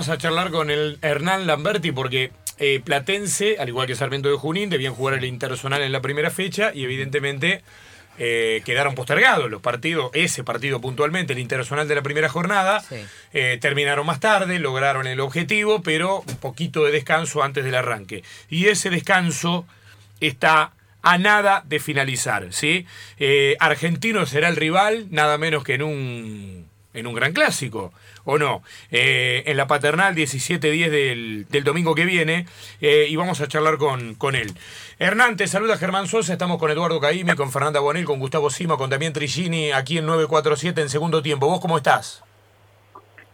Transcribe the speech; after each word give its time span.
vamos 0.00 0.08
a 0.08 0.16
charlar 0.16 0.50
con 0.50 0.70
el 0.70 0.98
Hernán 1.02 1.46
Lamberti 1.46 1.92
porque 1.92 2.32
eh, 2.56 2.80
Platense, 2.82 3.56
al 3.58 3.68
igual 3.68 3.86
que 3.86 3.94
Sarmiento 3.94 4.30
de 4.30 4.36
Junín, 4.36 4.70
debían 4.70 4.94
jugar 4.94 5.12
el 5.12 5.26
Interzonal 5.26 5.82
en 5.82 5.92
la 5.92 6.00
primera 6.00 6.30
fecha 6.30 6.72
y 6.72 6.84
evidentemente 6.84 7.62
eh, 8.16 8.62
quedaron 8.64 8.94
postergados 8.94 9.50
los 9.50 9.60
partidos, 9.60 10.10
ese 10.14 10.42
partido 10.42 10.80
puntualmente, 10.80 11.34
el 11.34 11.38
Interzonal 11.38 11.86
de 11.86 11.96
la 11.96 12.00
primera 12.00 12.30
jornada, 12.30 12.82
eh, 13.34 13.58
terminaron 13.60 14.06
más 14.06 14.20
tarde, 14.20 14.58
lograron 14.58 15.06
el 15.06 15.20
objetivo, 15.20 15.82
pero 15.82 16.24
un 16.26 16.36
poquito 16.36 16.82
de 16.82 16.92
descanso 16.92 17.42
antes 17.42 17.62
del 17.62 17.74
arranque. 17.74 18.24
Y 18.48 18.68
ese 18.68 18.88
descanso 18.88 19.66
está 20.20 20.72
a 21.02 21.18
nada 21.18 21.62
de 21.66 21.78
finalizar, 21.78 22.54
¿sí? 22.54 22.86
Argentino 23.58 24.24
será 24.24 24.48
el 24.48 24.56
rival, 24.56 25.08
nada 25.10 25.36
menos 25.36 25.62
que 25.62 25.74
en 25.74 25.82
un, 25.82 26.70
en 26.94 27.06
un 27.06 27.14
gran 27.14 27.34
clásico 27.34 27.92
o 28.24 28.38
no, 28.38 28.62
eh, 28.90 29.42
en 29.46 29.56
la 29.56 29.66
paternal 29.66 30.14
17-10 30.14 30.90
del, 30.90 31.46
del, 31.48 31.64
domingo 31.64 31.94
que 31.94 32.04
viene 32.04 32.46
eh, 32.80 33.06
y 33.08 33.16
vamos 33.16 33.40
a 33.40 33.48
charlar 33.48 33.78
con, 33.78 34.14
con 34.14 34.34
él. 34.34 34.52
Hernán, 34.98 35.36
te 35.36 35.46
saluda 35.46 35.76
Germán 35.76 36.06
Sosa, 36.06 36.32
estamos 36.32 36.58
con 36.58 36.70
Eduardo 36.70 37.00
Caime, 37.00 37.36
con 37.36 37.50
Fernanda 37.50 37.80
Bonel, 37.80 38.04
con 38.04 38.18
Gustavo 38.18 38.50
Sima, 38.50 38.76
con 38.76 38.90
Damián 38.90 39.12
Trigini, 39.12 39.72
aquí 39.72 39.98
en 39.98 40.06
947 40.06 40.80
en 40.82 40.88
segundo 40.88 41.22
tiempo. 41.22 41.46
¿Vos 41.46 41.60
cómo 41.60 41.76
estás? 41.76 42.22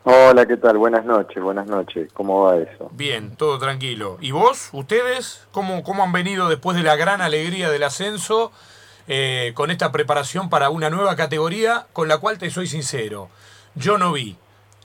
Hola, 0.08 0.46
¿qué 0.46 0.56
tal? 0.56 0.78
Buenas 0.78 1.04
noches, 1.04 1.42
buenas 1.42 1.66
noches. 1.66 2.12
¿Cómo 2.12 2.44
va 2.44 2.58
eso? 2.58 2.88
Bien, 2.92 3.34
todo 3.34 3.58
tranquilo. 3.58 4.18
¿Y 4.20 4.30
vos, 4.30 4.68
ustedes, 4.72 5.48
cómo, 5.50 5.82
cómo 5.82 6.04
han 6.04 6.12
venido 6.12 6.48
después 6.48 6.76
de 6.76 6.84
la 6.84 6.94
gran 6.94 7.20
alegría 7.20 7.70
del 7.70 7.82
ascenso 7.82 8.52
eh, 9.08 9.50
con 9.56 9.72
esta 9.72 9.90
preparación 9.90 10.48
para 10.48 10.70
una 10.70 10.90
nueva 10.90 11.16
categoría 11.16 11.88
con 11.92 12.06
la 12.06 12.18
cual 12.18 12.38
te 12.38 12.50
soy 12.50 12.68
sincero? 12.68 13.30
Yo 13.74 13.98
no 13.98 14.12
vi 14.12 14.36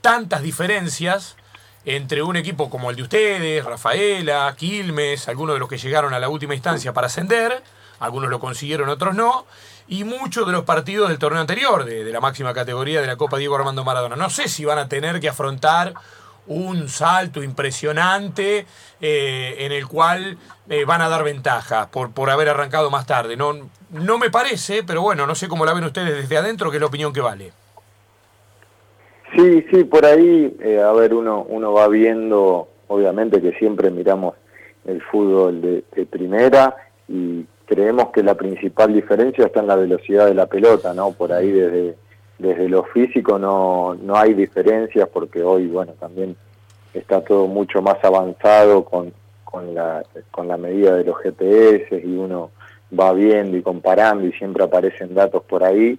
tantas 0.02 0.42
diferencias 0.42 1.36
entre 1.84 2.22
un 2.22 2.36
equipo 2.36 2.68
como 2.68 2.90
el 2.90 2.96
de 2.96 3.02
ustedes, 3.02 3.64
Rafaela, 3.64 4.54
Quilmes, 4.56 5.28
algunos 5.28 5.54
de 5.54 5.60
los 5.60 5.68
que 5.68 5.78
llegaron 5.78 6.12
a 6.14 6.18
la 6.18 6.28
última 6.28 6.54
instancia 6.54 6.92
para 6.92 7.06
ascender, 7.06 7.62
algunos 7.98 8.30
lo 8.30 8.38
consiguieron, 8.38 8.88
otros 8.88 9.14
no, 9.14 9.46
y 9.88 10.04
muchos 10.04 10.46
de 10.46 10.52
los 10.52 10.64
partidos 10.64 11.08
del 11.08 11.18
torneo 11.18 11.40
anterior, 11.40 11.84
de, 11.84 12.04
la 12.04 12.20
máxima 12.20 12.52
categoría 12.54 13.00
de 13.00 13.06
la 13.06 13.16
Copa 13.16 13.38
Diego 13.38 13.56
Armando 13.56 13.84
Maradona. 13.84 14.16
No 14.16 14.30
sé 14.30 14.48
si 14.48 14.64
van 14.64 14.78
a 14.78 14.88
tener 14.88 15.20
que 15.20 15.28
afrontar 15.28 15.94
un 16.46 16.88
salto 16.88 17.42
impresionante 17.42 18.66
eh, 19.00 19.56
en 19.58 19.72
el 19.72 19.86
cual 19.86 20.38
eh, 20.68 20.84
van 20.84 21.02
a 21.02 21.08
dar 21.08 21.22
ventaja 21.22 21.88
por, 21.88 22.12
por 22.12 22.30
haber 22.30 22.48
arrancado 22.48 22.90
más 22.90 23.06
tarde. 23.06 23.36
No, 23.36 23.70
no 23.90 24.18
me 24.18 24.30
parece, 24.30 24.82
pero 24.82 25.02
bueno, 25.02 25.26
no 25.26 25.34
sé 25.34 25.48
cómo 25.48 25.64
la 25.64 25.72
ven 25.72 25.84
ustedes 25.84 26.14
desde 26.14 26.36
adentro, 26.36 26.70
qué 26.70 26.78
es 26.78 26.80
la 26.80 26.86
opinión 26.86 27.12
que 27.12 27.20
vale. 27.20 27.52
Sí, 29.34 29.64
sí, 29.70 29.84
por 29.84 30.04
ahí, 30.04 30.54
eh, 30.60 30.80
a 30.80 30.92
ver, 30.92 31.14
uno, 31.14 31.46
uno 31.48 31.72
va 31.72 31.88
viendo, 31.88 32.68
obviamente 32.88 33.40
que 33.40 33.52
siempre 33.52 33.90
miramos 33.90 34.34
el 34.84 35.00
fútbol 35.00 35.62
de, 35.62 36.06
primera 36.06 36.76
y 37.08 37.46
creemos 37.64 38.10
que 38.10 38.22
la 38.22 38.34
principal 38.34 38.92
diferencia 38.92 39.46
está 39.46 39.60
en 39.60 39.68
la 39.68 39.76
velocidad 39.76 40.26
de 40.26 40.34
la 40.34 40.46
pelota, 40.46 40.92
¿no? 40.92 41.12
Por 41.12 41.32
ahí 41.32 41.50
desde, 41.50 41.96
desde 42.38 42.68
lo 42.68 42.84
físico 42.84 43.38
no, 43.38 43.94
no 43.94 44.16
hay 44.16 44.34
diferencias 44.34 45.08
porque 45.08 45.42
hoy, 45.42 45.66
bueno, 45.66 45.92
también 45.98 46.36
está 46.92 47.22
todo 47.22 47.46
mucho 47.46 47.80
más 47.80 48.04
avanzado 48.04 48.84
con, 48.84 49.14
con, 49.44 49.74
la, 49.74 50.04
con 50.30 50.46
la 50.46 50.58
medida 50.58 50.94
de 50.96 51.04
los 51.04 51.16
GPS 51.22 52.02
y 52.04 52.16
uno 52.16 52.50
va 52.98 53.14
viendo 53.14 53.56
y 53.56 53.62
comparando 53.62 54.26
y 54.26 54.32
siempre 54.32 54.64
aparecen 54.64 55.14
datos 55.14 55.42
por 55.44 55.64
ahí 55.64 55.98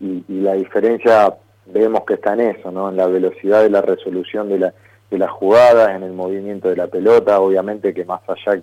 y, 0.00 0.24
y 0.28 0.40
la 0.40 0.54
diferencia 0.54 1.36
vemos 1.66 2.04
que 2.04 2.14
está 2.14 2.34
en 2.34 2.40
eso, 2.40 2.70
¿no? 2.70 2.88
En 2.88 2.96
la 2.96 3.06
velocidad 3.06 3.62
de 3.62 3.70
la 3.70 3.82
resolución 3.82 4.48
de, 4.48 4.58
la, 4.58 4.74
de 5.10 5.18
las 5.18 5.30
jugadas, 5.30 5.90
en 5.90 6.02
el 6.02 6.12
movimiento 6.12 6.68
de 6.68 6.76
la 6.76 6.86
pelota, 6.86 7.40
obviamente 7.40 7.94
que 7.94 8.04
más 8.04 8.20
allá 8.28 8.60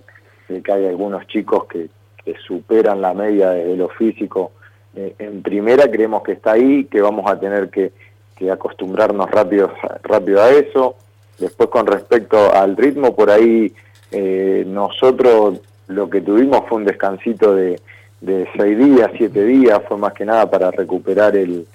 de 0.48 0.62
que 0.62 0.72
hay 0.72 0.88
algunos 0.88 1.26
chicos 1.28 1.66
que, 1.66 1.90
que 2.24 2.36
superan 2.46 3.02
la 3.02 3.14
media 3.14 3.52
desde 3.52 3.78
lo 3.78 3.90
físico, 3.90 4.52
eh, 4.96 5.16
en 5.20 5.42
primera 5.42 5.90
creemos 5.90 6.24
que 6.24 6.34
está 6.34 6.54
ahí, 6.54 6.86
que 6.86 7.02
vamos 7.02 7.30
a 7.30 7.40
tener 7.40 7.70
que, 7.70 7.92
que 8.36 8.52
acostumbrarnos 8.52 9.30
rápido, 9.30 9.72
rápido 10.04 10.42
a 10.42 10.50
eso. 10.52 10.96
Después 11.38 11.70
con 11.70 11.88
respecto 11.88 12.54
al 12.54 12.76
ritmo, 12.76 13.16
por 13.16 13.30
ahí 13.30 13.74
eh, 14.12 14.66
nosotros 14.68 15.62
lo 15.88 16.10
que 16.10 16.22
tuvimos 16.22 16.68
fue 16.68 16.80
un 16.80 16.86
descansito 16.86 17.56
de, 17.56 17.80
de 18.20 18.48
seis 18.58 18.78
días, 18.78 19.10
siete 19.18 19.46
días, 19.46 19.80
fue 19.88 19.98
más 19.98 20.14
que 20.14 20.26
nada 20.26 20.50
para 20.50 20.72
recuperar 20.72 21.38
el, 21.38 21.66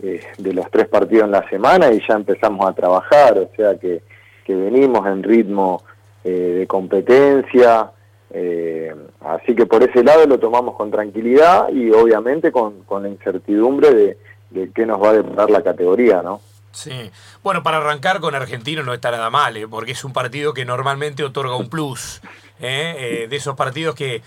eh, 0.00 0.20
de 0.38 0.52
los 0.52 0.70
tres 0.70 0.86
partidos 0.86 1.24
en 1.24 1.32
la 1.32 1.48
semana 1.48 1.90
y 1.90 2.00
ya 2.06 2.14
empezamos 2.14 2.64
a 2.68 2.72
trabajar, 2.72 3.36
o 3.36 3.50
sea 3.56 3.76
que, 3.76 4.02
que 4.44 4.54
venimos 4.54 5.04
en 5.08 5.24
ritmo 5.24 5.82
eh, 6.22 6.30
de 6.30 6.66
competencia, 6.68 7.90
eh, 8.30 8.94
así 9.20 9.56
que 9.56 9.66
por 9.66 9.82
ese 9.82 10.04
lado 10.04 10.24
lo 10.26 10.38
tomamos 10.38 10.76
con 10.76 10.92
tranquilidad 10.92 11.70
y 11.70 11.90
obviamente 11.90 12.52
con, 12.52 12.84
con 12.84 13.02
la 13.02 13.08
incertidumbre 13.08 13.92
de, 13.92 14.18
de 14.50 14.70
qué 14.70 14.86
nos 14.86 15.02
va 15.02 15.10
a 15.10 15.14
deparar 15.14 15.50
la 15.50 15.62
categoría, 15.62 16.22
¿no? 16.22 16.40
Sí, 16.70 17.10
bueno, 17.42 17.64
para 17.64 17.78
arrancar 17.78 18.20
con 18.20 18.36
Argentino 18.36 18.84
no 18.84 18.94
está 18.94 19.10
nada 19.10 19.30
mal, 19.30 19.56
porque 19.68 19.92
es 19.92 20.04
un 20.04 20.12
partido 20.12 20.54
que 20.54 20.64
normalmente 20.64 21.24
otorga 21.24 21.56
un 21.56 21.70
plus, 21.70 22.20
de 22.60 23.26
esos 23.32 23.56
partidos 23.56 23.96
que, 23.96 24.22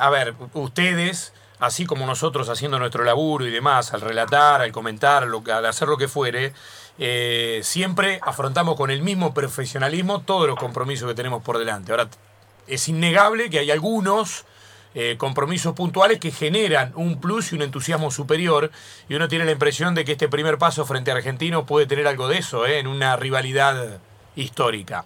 a 0.00 0.10
ver, 0.10 0.34
ustedes 0.54 1.32
así 1.62 1.86
como 1.86 2.06
nosotros 2.06 2.48
haciendo 2.48 2.80
nuestro 2.80 3.04
laburo 3.04 3.46
y 3.46 3.50
demás, 3.50 3.94
al 3.94 4.00
relatar, 4.00 4.62
al 4.62 4.72
comentar, 4.72 5.22
al 5.22 5.66
hacer 5.66 5.86
lo 5.86 5.96
que 5.96 6.08
fuere, 6.08 6.52
eh, 6.98 7.60
siempre 7.62 8.18
afrontamos 8.20 8.74
con 8.74 8.90
el 8.90 9.00
mismo 9.00 9.32
profesionalismo 9.32 10.22
todos 10.22 10.48
los 10.48 10.58
compromisos 10.58 11.08
que 11.08 11.14
tenemos 11.14 11.40
por 11.44 11.58
delante. 11.58 11.92
Ahora, 11.92 12.08
es 12.66 12.88
innegable 12.88 13.48
que 13.48 13.60
hay 13.60 13.70
algunos 13.70 14.44
eh, 14.96 15.14
compromisos 15.18 15.72
puntuales 15.74 16.18
que 16.18 16.32
generan 16.32 16.90
un 16.96 17.20
plus 17.20 17.52
y 17.52 17.54
un 17.54 17.62
entusiasmo 17.62 18.10
superior 18.10 18.72
y 19.08 19.14
uno 19.14 19.28
tiene 19.28 19.44
la 19.44 19.52
impresión 19.52 19.94
de 19.94 20.04
que 20.04 20.12
este 20.12 20.28
primer 20.28 20.58
paso 20.58 20.84
frente 20.84 21.12
a 21.12 21.14
Argentino 21.14 21.64
puede 21.64 21.86
tener 21.86 22.08
algo 22.08 22.26
de 22.26 22.38
eso, 22.38 22.66
eh, 22.66 22.80
en 22.80 22.88
una 22.88 23.14
rivalidad 23.14 24.00
histórica. 24.34 25.04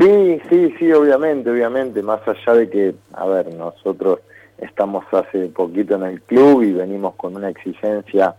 Sí, 0.00 0.40
sí, 0.50 0.74
sí, 0.80 0.92
obviamente, 0.92 1.48
obviamente, 1.48 2.02
más 2.02 2.26
allá 2.26 2.54
de 2.54 2.68
que, 2.68 2.94
a 3.12 3.26
ver, 3.26 3.54
nosotros 3.54 4.18
estamos 4.60 5.04
hace 5.12 5.46
poquito 5.46 5.94
en 5.96 6.02
el 6.04 6.22
club 6.22 6.62
y 6.62 6.72
venimos 6.72 7.14
con 7.14 7.36
una 7.36 7.48
exigencia 7.48 8.36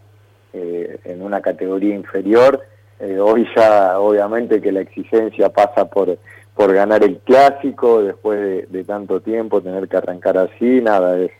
eh, 0.53 0.99
en 1.05 1.21
una 1.21 1.41
categoría 1.41 1.95
inferior. 1.95 2.61
Eh, 2.99 3.19
hoy 3.19 3.47
ya 3.55 3.99
obviamente 3.99 4.61
que 4.61 4.71
la 4.71 4.81
exigencia 4.81 5.49
pasa 5.49 5.85
por, 5.85 6.17
por 6.55 6.73
ganar 6.73 7.03
el 7.03 7.17
clásico 7.19 8.03
después 8.03 8.69
de, 8.71 8.83
tanto 8.83 9.21
tiempo, 9.21 9.61
tener 9.61 9.87
que 9.87 9.97
arrancar 9.97 10.37
así, 10.37 10.81
nada, 10.81 11.17
es, 11.17 11.31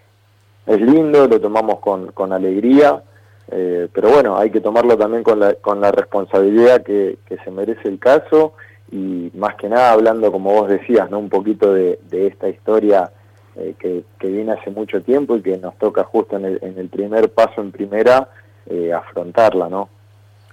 es 0.65 0.81
lindo, 0.81 1.27
lo 1.27 1.39
tomamos 1.39 1.79
con, 1.79 2.11
con 2.11 2.33
alegría, 2.33 3.03
eh, 3.51 3.87
pero 3.93 4.09
bueno, 4.09 4.37
hay 4.37 4.49
que 4.49 4.61
tomarlo 4.61 4.97
también 4.97 5.23
con 5.23 5.39
la, 5.39 5.53
con 5.55 5.81
la 5.81 5.91
responsabilidad 5.91 6.81
que, 6.83 7.19
que 7.25 7.37
se 7.37 7.51
merece 7.51 7.87
el 7.87 7.99
caso 7.99 8.53
y 8.91 9.31
más 9.35 9.55
que 9.55 9.69
nada 9.69 9.91
hablando, 9.91 10.31
como 10.31 10.53
vos 10.53 10.69
decías, 10.69 11.09
¿no? 11.11 11.19
un 11.19 11.29
poquito 11.29 11.73
de, 11.73 11.99
de 12.09 12.27
esta 12.27 12.49
historia 12.49 13.11
eh, 13.55 13.75
que, 13.77 14.03
viene 14.27 14.53
hace 14.53 14.69
mucho 14.69 15.01
tiempo 15.01 15.35
y 15.35 15.41
que 15.41 15.57
nos 15.57 15.77
toca 15.77 16.05
justo 16.05 16.37
en 16.37 16.45
el, 16.45 16.89
primer 16.89 17.31
paso 17.31 17.59
en 17.59 17.71
primera 17.71 18.29
eh, 18.65 18.93
afrontarla, 18.93 19.67
¿no? 19.67 19.89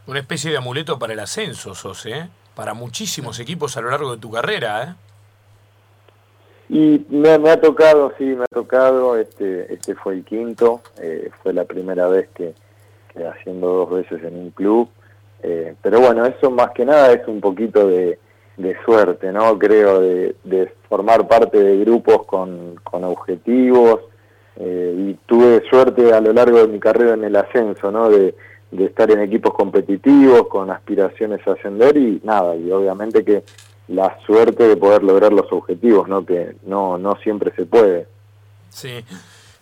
Una 0.06 0.18
especie 0.18 0.50
de 0.50 0.56
amuleto 0.56 0.98
para 0.98 1.12
el 1.12 1.20
ascenso, 1.20 1.74
sos, 1.74 2.06
¿eh? 2.06 2.28
Para 2.56 2.74
muchísimos 2.74 3.38
equipos 3.38 3.76
a 3.76 3.82
lo 3.82 3.90
largo 3.90 4.12
de 4.12 4.20
tu 4.20 4.32
carrera, 4.32 4.82
¿eh? 4.82 4.94
Y 6.70 7.06
me, 7.08 7.30
ha 7.30 7.60
tocado, 7.60 8.12
sí, 8.18 8.24
me 8.24 8.42
ha 8.42 8.54
tocado, 8.54 9.16
este, 9.16 9.72
este 9.72 9.94
fue 9.94 10.14
el 10.14 10.24
quinto, 10.24 10.82
eh, 10.98 11.30
fue 11.42 11.52
la 11.52 11.64
primera 11.64 12.08
vez 12.08 12.28
que, 12.34 12.52
que, 13.14 13.26
haciendo 13.26 13.68
dos 13.68 13.90
veces 13.90 14.22
en 14.24 14.36
un 14.36 14.50
club, 14.50 14.90
pero 15.82 16.00
bueno, 16.00 16.26
eso 16.26 16.50
más 16.50 16.72
que 16.72 16.84
nada 16.84 17.12
es 17.12 17.26
un 17.28 17.40
poquito 17.40 17.86
de, 17.86 18.18
de 18.58 18.76
suerte, 18.84 19.32
¿no? 19.32 19.58
Creo, 19.58 20.00
de, 20.00 20.36
de 20.44 20.72
formar 20.88 21.26
parte 21.26 21.58
de 21.58 21.78
grupos 21.78 22.26
con, 22.26 22.74
con 22.82 23.04
objetivos 23.04 24.00
eh, 24.56 24.94
y 24.98 25.14
tuve 25.26 25.62
suerte 25.70 26.12
a 26.12 26.20
lo 26.20 26.32
largo 26.32 26.58
de 26.58 26.68
mi 26.68 26.80
carrera 26.80 27.14
en 27.14 27.24
el 27.24 27.36
ascenso, 27.36 27.90
¿no? 27.90 28.10
De, 28.10 28.34
de 28.70 28.84
estar 28.84 29.10
en 29.10 29.20
equipos 29.20 29.54
competitivos, 29.54 30.48
con 30.48 30.70
aspiraciones 30.70 31.40
a 31.46 31.52
ascender 31.52 31.96
y 31.96 32.20
nada, 32.24 32.54
y 32.56 32.70
obviamente 32.70 33.24
que 33.24 33.44
la 33.86 34.18
suerte 34.26 34.68
de 34.68 34.76
poder 34.76 35.02
lograr 35.02 35.32
los 35.32 35.50
objetivos, 35.52 36.08
¿no? 36.08 36.26
Que 36.26 36.56
no, 36.66 36.98
no 36.98 37.16
siempre 37.22 37.52
se 37.56 37.64
puede. 37.64 38.06
Sí. 38.68 39.04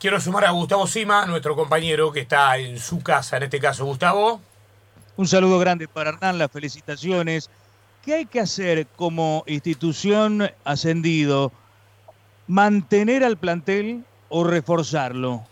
Quiero 0.00 0.20
sumar 0.20 0.46
a 0.46 0.50
Gustavo 0.50 0.86
Sima, 0.86 1.26
nuestro 1.26 1.54
compañero 1.54 2.10
que 2.10 2.20
está 2.20 2.56
en 2.58 2.78
su 2.78 3.02
casa, 3.02 3.36
en 3.36 3.44
este 3.44 3.60
caso, 3.60 3.84
Gustavo. 3.84 4.40
Un 5.16 5.26
saludo 5.26 5.58
grande 5.58 5.86
para 5.86 6.10
Hernán, 6.10 6.38
las 6.38 6.50
felicitaciones 6.50 7.48
¿Qué 8.06 8.14
hay 8.14 8.26
que 8.26 8.38
hacer 8.38 8.86
como 8.94 9.42
institución 9.48 10.48
ascendido? 10.62 11.50
¿Mantener 12.46 13.24
al 13.24 13.36
plantel 13.36 14.04
o 14.28 14.44
reforzarlo? 14.44 15.42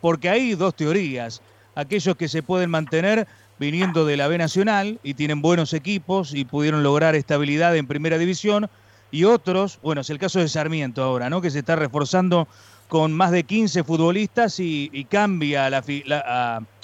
Porque 0.00 0.28
hay 0.28 0.54
dos 0.54 0.76
teorías. 0.76 1.42
Aquellos 1.74 2.14
que 2.14 2.28
se 2.28 2.44
pueden 2.44 2.70
mantener 2.70 3.26
viniendo 3.58 4.06
de 4.06 4.16
la 4.16 4.28
B 4.28 4.38
Nacional 4.38 5.00
y 5.02 5.14
tienen 5.14 5.42
buenos 5.42 5.72
equipos 5.72 6.34
y 6.34 6.44
pudieron 6.44 6.84
lograr 6.84 7.16
estabilidad 7.16 7.76
en 7.76 7.88
primera 7.88 8.16
división. 8.16 8.70
Y 9.10 9.24
otros, 9.24 9.80
bueno, 9.82 10.02
es 10.02 10.10
el 10.10 10.20
caso 10.20 10.38
de 10.38 10.46
Sarmiento 10.46 11.02
ahora, 11.02 11.28
¿no? 11.28 11.40
Que 11.40 11.50
se 11.50 11.58
está 11.58 11.74
reforzando 11.74 12.46
con 12.86 13.12
más 13.12 13.32
de 13.32 13.42
15 13.42 13.82
futbolistas 13.82 14.60
y, 14.60 15.04
cambia 15.10 15.68
la, 15.68 15.82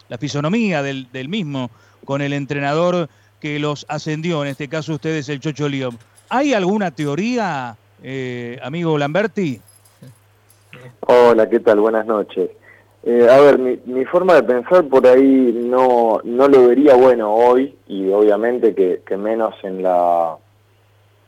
la, 0.09 0.19
fisonomía 0.19 0.83
del, 0.83 1.29
mismo 1.29 1.71
con 2.05 2.21
el 2.21 2.33
entrenador 2.33 3.09
que 3.45 3.59
los 3.59 3.85
ascendió, 3.91 4.43
en 4.43 4.49
este 4.49 4.69
caso 4.69 4.95
ustedes 4.95 5.29
el 5.29 5.39
Chocho 5.39 5.69
León. 5.69 5.99
¿Hay 6.31 6.55
alguna 6.55 6.93
teoría, 6.93 7.77
eh, 8.03 8.59
amigo 8.63 8.97
Lamberti? 8.97 9.61
Hola, 11.01 11.47
¿qué 11.51 11.61
tal? 11.61 11.79
Buenas 11.81 12.07
noches. 12.07 12.49
Eh, 13.03 13.29
a 13.31 13.39
ver, 13.41 13.59
mi, 13.59 14.05
forma 14.07 14.33
de 14.33 14.45
pensar 14.45 14.85
por 14.85 15.07
ahí 15.07 15.61
no, 15.63 16.23
no 16.25 16.49
lo 16.49 16.69
vería 16.69 16.95
bueno 16.95 17.35
hoy 17.35 17.77
y 17.87 18.09
obviamente 18.09 18.75
que, 18.75 19.17
menos 19.19 19.55
en 19.63 19.83
la, 19.83 20.39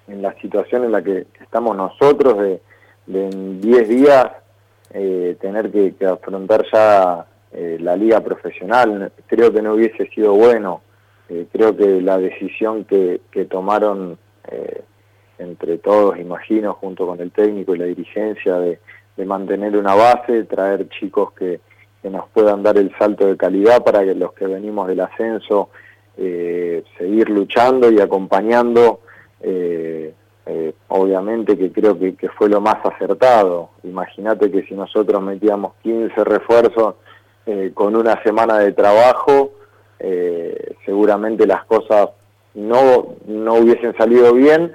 en 0.09 0.23
la 0.23 0.33
situación 0.41 0.85
en 0.85 0.93
la 0.93 1.03
que 1.03 1.27
estamos 1.43 1.77
nosotros 1.77 2.39
de, 2.39 2.63
en 3.13 3.61
10 3.61 3.89
días 3.91 4.27
eh, 4.95 5.37
tener 5.39 5.71
que, 5.71 5.95
afrontar 6.07 6.65
ya 6.73 7.27
eh, 7.53 7.77
la 7.79 7.95
liga 7.95 8.21
profesional. 8.21 9.13
Creo 9.27 9.53
que 9.53 9.61
no 9.61 9.75
hubiese 9.75 10.07
sido 10.15 10.33
bueno. 10.33 10.81
Creo 11.53 11.77
que 11.77 12.01
la 12.01 12.19
decisión 12.19 12.85
que, 12.85 13.21
que 13.31 13.45
tomaron 13.47 14.19
entre 15.39 15.79
todos, 15.79 16.19
imagino, 16.19 16.75
junto 16.75 17.07
con 17.07 17.21
el 17.21 17.31
técnico 17.33 17.75
y 17.75 17.79
la 17.79 17.85
dirigencia 17.87 18.59
de 18.59 18.79
de 19.17 19.25
mantener 19.25 19.77
una 19.77 19.95
base, 19.95 20.45
traer 20.45 20.89
chicos 20.89 21.33
que, 21.33 21.61
nos 22.03 22.29
puedan 22.29 22.63
dar 22.63 22.79
el 22.79 22.97
salto 23.01 23.27
de 23.27 23.37
calidad 23.37 23.83
para 23.83 24.05
que 24.05 24.15
los 24.15 24.33
que 24.35 24.47
venimos 24.47 24.87
del 24.87 25.01
ascenso 25.01 25.71
eh, 26.17 26.85
seguir 26.97 27.29
luchando 27.31 27.91
y 27.91 27.99
acompañando, 27.99 29.01
eh, 29.41 30.15
eh, 30.47 30.73
obviamente 30.87 31.59
que 31.59 31.73
creo 31.73 31.99
que, 31.99 32.15
fue 32.39 32.49
lo 32.49 32.61
más 32.61 32.77
acertado. 32.85 33.71
Imagínate 33.83 34.53
que 34.53 34.63
si 34.69 34.75
nosotros 34.75 35.21
metíamos 35.21 35.73
15 35.83 36.23
refuerzos 36.23 36.95
con 37.75 37.97
una 37.97 38.23
semana 38.23 38.59
de 38.59 38.73
trabajo, 38.73 39.55
seguramente 40.85 41.47
las 41.47 41.65
cosas 41.65 42.11
no, 42.55 43.15
no 43.27 43.55
hubiesen 43.55 43.97
salido 43.97 44.33
bien. 44.33 44.73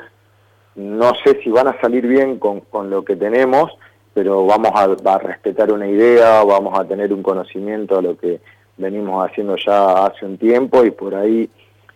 No 0.76 1.14
sé 1.24 1.42
si 1.44 1.50
van 1.50 1.68
a 1.68 1.80
salir 1.82 2.08
bien 2.08 2.40
con, 2.40 2.62
con 2.62 2.90
lo 2.90 3.04
que 3.04 3.16
tenemos, 3.16 3.72
pero 4.14 4.46
vamos 4.46 4.72
a, 4.76 5.18
respetar 5.18 5.72
una 5.72 5.88
idea, 5.88 6.44
vamos 6.44 6.78
a 6.78 6.86
tener 6.86 7.14
un 7.14 7.24
conocimiento 7.24 7.98
de 7.98 8.02
lo 8.02 8.18
que 8.18 8.40
venimos 8.78 9.26
haciendo 9.26 9.56
ya 9.58 10.06
hace 10.06 10.26
un 10.26 10.38
tiempo 10.38 10.84
y 10.84 10.92
por 10.92 11.16
ahí 11.16 11.50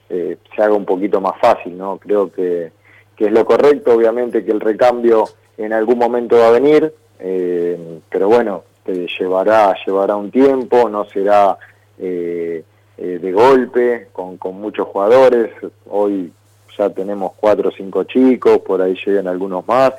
eh, 0.09 0.37
se 0.55 0.61
haga 0.61 0.73
un 0.73 0.85
poquito 0.85 1.19
más 1.19 1.39
fácil, 1.39 1.77
¿no? 1.77 1.97
Creo 1.97 2.31
que, 2.31 2.71
es 3.17 3.31
lo 3.31 3.45
correcto, 3.45 3.93
obviamente 3.93 4.43
que 4.43 4.51
el 4.51 4.59
recambio 4.59 5.25
en 5.57 5.71
algún 5.71 5.97
momento 5.97 6.37
va 6.37 6.47
a 6.47 6.51
venir, 6.51 6.93
eh, 7.19 7.99
pero 8.09 8.27
bueno, 8.27 8.63
llevará, 8.85 9.73
llevará 9.85 10.15
un 10.15 10.31
tiempo, 10.31 10.89
no 10.89 11.05
será 11.05 11.57
eh, 11.97 12.63
de 12.97 13.31
golpe, 13.31 14.07
con, 14.13 14.37
con 14.37 14.59
muchos 14.59 14.87
jugadores, 14.87 15.51
hoy 15.89 16.31
ya 16.77 16.89
tenemos 16.89 17.33
cuatro 17.37 17.69
o 17.69 17.71
cinco 17.71 18.03
chicos, 18.03 18.59
por 18.59 18.81
ahí 18.81 18.95
llegan 19.05 19.27
algunos 19.27 19.67
más, 19.67 19.93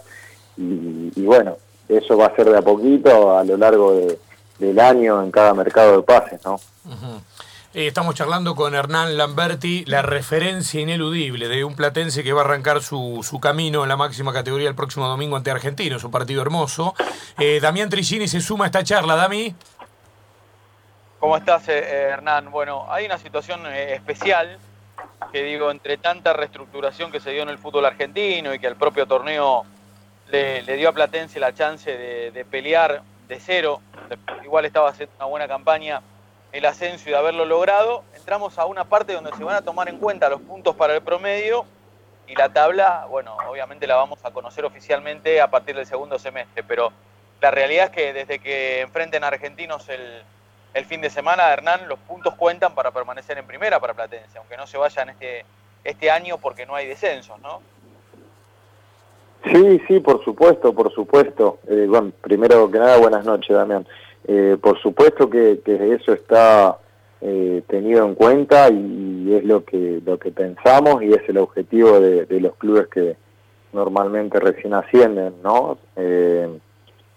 y, 0.56 1.22
bueno, 1.22 1.56
eso 1.88 2.16
va 2.16 2.26
a 2.26 2.36
ser 2.36 2.50
de 2.50 2.58
a 2.58 2.62
poquito 2.62 3.36
a 3.36 3.44
lo 3.44 3.56
largo 3.56 4.00
del 4.58 4.80
año 4.80 5.22
en 5.22 5.30
cada 5.30 5.52
mercado 5.54 5.98
de 5.98 6.02
pases, 6.02 6.40
¿no? 6.44 6.58
Eh, 7.74 7.88
estamos 7.88 8.14
charlando 8.14 8.54
con 8.54 8.74
Hernán 8.74 9.18
Lamberti, 9.18 9.84
la 9.84 10.00
referencia 10.00 10.80
ineludible 10.80 11.46
de 11.46 11.62
un 11.62 11.76
platense 11.76 12.24
que 12.24 12.32
va 12.32 12.40
a 12.40 12.44
arrancar 12.46 12.80
su, 12.80 13.20
su 13.22 13.38
camino 13.38 13.82
en 13.82 13.90
la 13.90 13.98
máxima 13.98 14.32
categoría 14.32 14.66
el 14.66 14.74
próximo 14.74 15.06
domingo 15.06 15.36
ante 15.36 15.50
Argentinos, 15.50 16.02
un 16.02 16.10
partido 16.10 16.40
hermoso. 16.40 16.94
Eh, 17.38 17.60
Damián 17.60 17.90
Trigini 17.90 18.28
se 18.28 18.40
suma 18.40 18.64
a 18.64 18.68
esta 18.68 18.82
charla, 18.82 19.14
Dami. 19.14 19.54
¿Cómo 21.18 21.38
estás, 21.38 21.66
eh, 21.68 21.78
Hernán? 21.80 22.50
Bueno, 22.50 22.86
hay 22.90 23.06
una 23.06 23.16
situación 23.16 23.66
especial 23.66 24.58
que 25.32 25.42
digo, 25.42 25.70
entre 25.70 25.96
tanta 25.96 26.34
reestructuración 26.34 27.10
que 27.10 27.20
se 27.20 27.30
dio 27.30 27.42
en 27.42 27.48
el 27.48 27.56
fútbol 27.56 27.86
argentino 27.86 28.52
y 28.52 28.58
que 28.58 28.66
el 28.66 28.76
propio 28.76 29.06
torneo 29.06 29.64
le, 30.28 30.62
dio 30.76 30.90
a 30.90 30.92
Platense 30.92 31.40
la 31.40 31.54
chance 31.54 31.90
de, 31.90 32.44
pelear 32.44 33.02
de 33.28 33.40
cero. 33.40 33.80
Igual 34.44 34.66
estaba 34.66 34.90
haciendo 34.90 35.14
una 35.16 35.24
buena 35.24 35.48
campaña 35.48 36.02
el 36.52 36.66
ascenso 36.66 37.08
y 37.08 37.12
de 37.12 37.18
haberlo 37.18 37.46
logrado. 37.46 38.04
Entramos 38.14 38.58
a 38.58 38.66
una 38.66 38.84
parte 38.84 39.14
donde 39.14 39.32
se 39.32 39.42
van 39.42 39.56
a 39.56 39.62
tomar 39.62 39.88
en 39.88 39.98
cuenta 39.98 40.28
los 40.28 40.42
puntos 40.42 40.76
para 40.76 40.94
el 40.94 41.02
promedio 41.02 41.64
y 42.26 42.34
la 42.34 42.50
tabla, 42.50 43.06
bueno, 43.08 43.36
obviamente 43.48 43.86
la 43.86 43.96
vamos 43.96 44.22
a 44.24 44.32
conocer 44.32 44.66
oficialmente 44.66 45.40
a 45.40 45.48
partir 45.48 45.76
del 45.76 45.86
segundo 45.86 46.18
semestre, 46.18 46.62
pero 46.62 46.92
la 47.40 47.50
realidad 47.50 47.86
es 47.86 47.90
que 47.90 48.12
desde 48.12 48.38
que 48.38 48.80
enfrenten 48.80 49.22
a 49.22 49.28
Argentinos 49.28 49.88
el, 49.88 50.22
el 50.76 50.84
fin 50.84 51.00
de 51.00 51.08
semana, 51.08 51.50
Hernán, 51.50 51.88
los 51.88 51.98
puntos 52.00 52.34
cuentan 52.34 52.74
para 52.74 52.90
permanecer 52.90 53.38
en 53.38 53.46
primera 53.46 53.80
para 53.80 53.94
Platense, 53.94 54.36
aunque 54.36 54.58
no 54.58 54.66
se 54.66 54.76
vayan 54.76 55.08
este, 55.08 55.46
este 55.82 56.10
año 56.10 56.36
porque 56.36 56.66
no 56.66 56.74
hay 56.74 56.86
descensos, 56.86 57.40
¿no? 57.40 57.62
Sí, 59.50 59.80
sí, 59.88 60.00
por 60.00 60.22
supuesto, 60.22 60.74
por 60.74 60.92
supuesto. 60.92 61.60
Eh, 61.66 61.86
bueno, 61.88 62.12
primero 62.20 62.70
que 62.70 62.78
nada, 62.78 62.98
buenas 62.98 63.24
noches, 63.24 63.56
Damián. 63.56 63.86
Eh, 64.28 64.58
por 64.60 64.78
supuesto 64.82 65.30
que, 65.30 65.62
eso 65.64 66.12
está 66.12 66.76
eh, 67.22 67.62
tenido 67.68 68.04
en 68.04 68.14
cuenta 68.14 68.68
y, 68.68 69.32
es 69.34 69.44
lo 69.44 69.64
que 69.64 70.00
lo 70.04 70.18
que 70.18 70.30
pensamos 70.30 71.02
y 71.02 71.12
es 71.12 71.26
el 71.28 71.38
objetivo 71.38 72.00
de, 72.00 72.26
los 72.40 72.54
clubes 72.56 72.88
que 72.88 73.16
normalmente 73.72 74.38
recién 74.40 74.74
ascienden, 74.74 75.34
¿no? 75.42 75.78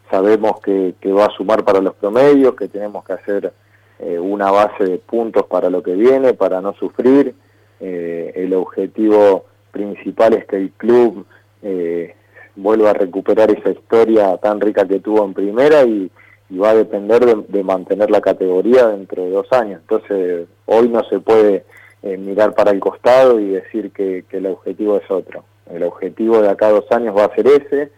Sabemos 0.10 0.60
que, 0.62 0.96
que, 1.00 1.12
va 1.12 1.26
a 1.26 1.32
sumar 1.32 1.64
para 1.64 1.82
los 1.82 1.96
promedios, 1.96 2.56
que 2.56 2.68
tenemos 2.68 3.04
que 3.06 3.14
hacer 3.14 3.54
una 4.00 4.50
base 4.50 4.86
de 4.86 4.98
puntos 4.98 5.46
para 5.48 5.70
lo 5.70 5.84
que 5.84 5.94
viene, 5.94 6.34
para 6.34 6.62
no 6.62 6.74
sufrir. 6.74 7.36
el 7.82 8.54
objetivo 8.54 9.44
principal 9.72 10.34
es 10.34 10.46
que 10.46 10.58
el 10.58 10.72
club 10.72 11.26
eh, 11.62 12.16
vuelva 12.56 12.92
a 12.92 12.94
recuperar 12.94 13.52
esa 13.52 13.70
historia 13.70 14.36
tan 14.38 14.60
rica 14.60 14.88
que 14.88 15.00
tuvo 15.00 15.24
en 15.26 15.34
primera 15.34 15.84
y, 15.84 16.12
va 16.60 16.72
a 16.72 16.76
depender 16.76 17.24
de, 17.24 17.64
mantener 17.64 18.10
la 18.10 18.22
categoría 18.22 18.88
dentro 18.88 19.24
de 19.24 19.30
dos 19.30 19.54
años. 19.54 19.82
Entonces, 19.82 20.48
hoy 20.66 20.90
no 20.90 21.04
se 21.04 21.20
puede 21.20 21.64
eh, 22.02 22.18
mirar 22.18 22.56
para 22.56 22.72
el 22.72 22.80
costado 22.80 23.40
y 23.40 23.50
decir 23.50 23.92
que, 23.92 24.26
el 24.32 24.48
objetivo 24.48 24.98
es 24.98 25.10
otro. 25.12 25.44
El 25.72 25.84
objetivo 25.84 26.42
de 26.42 26.50
acá 26.50 26.70
dos 26.70 26.92
años 26.92 27.16
va 27.16 27.26
a 27.26 27.36
ser 27.36 27.46
ese, 27.46 27.92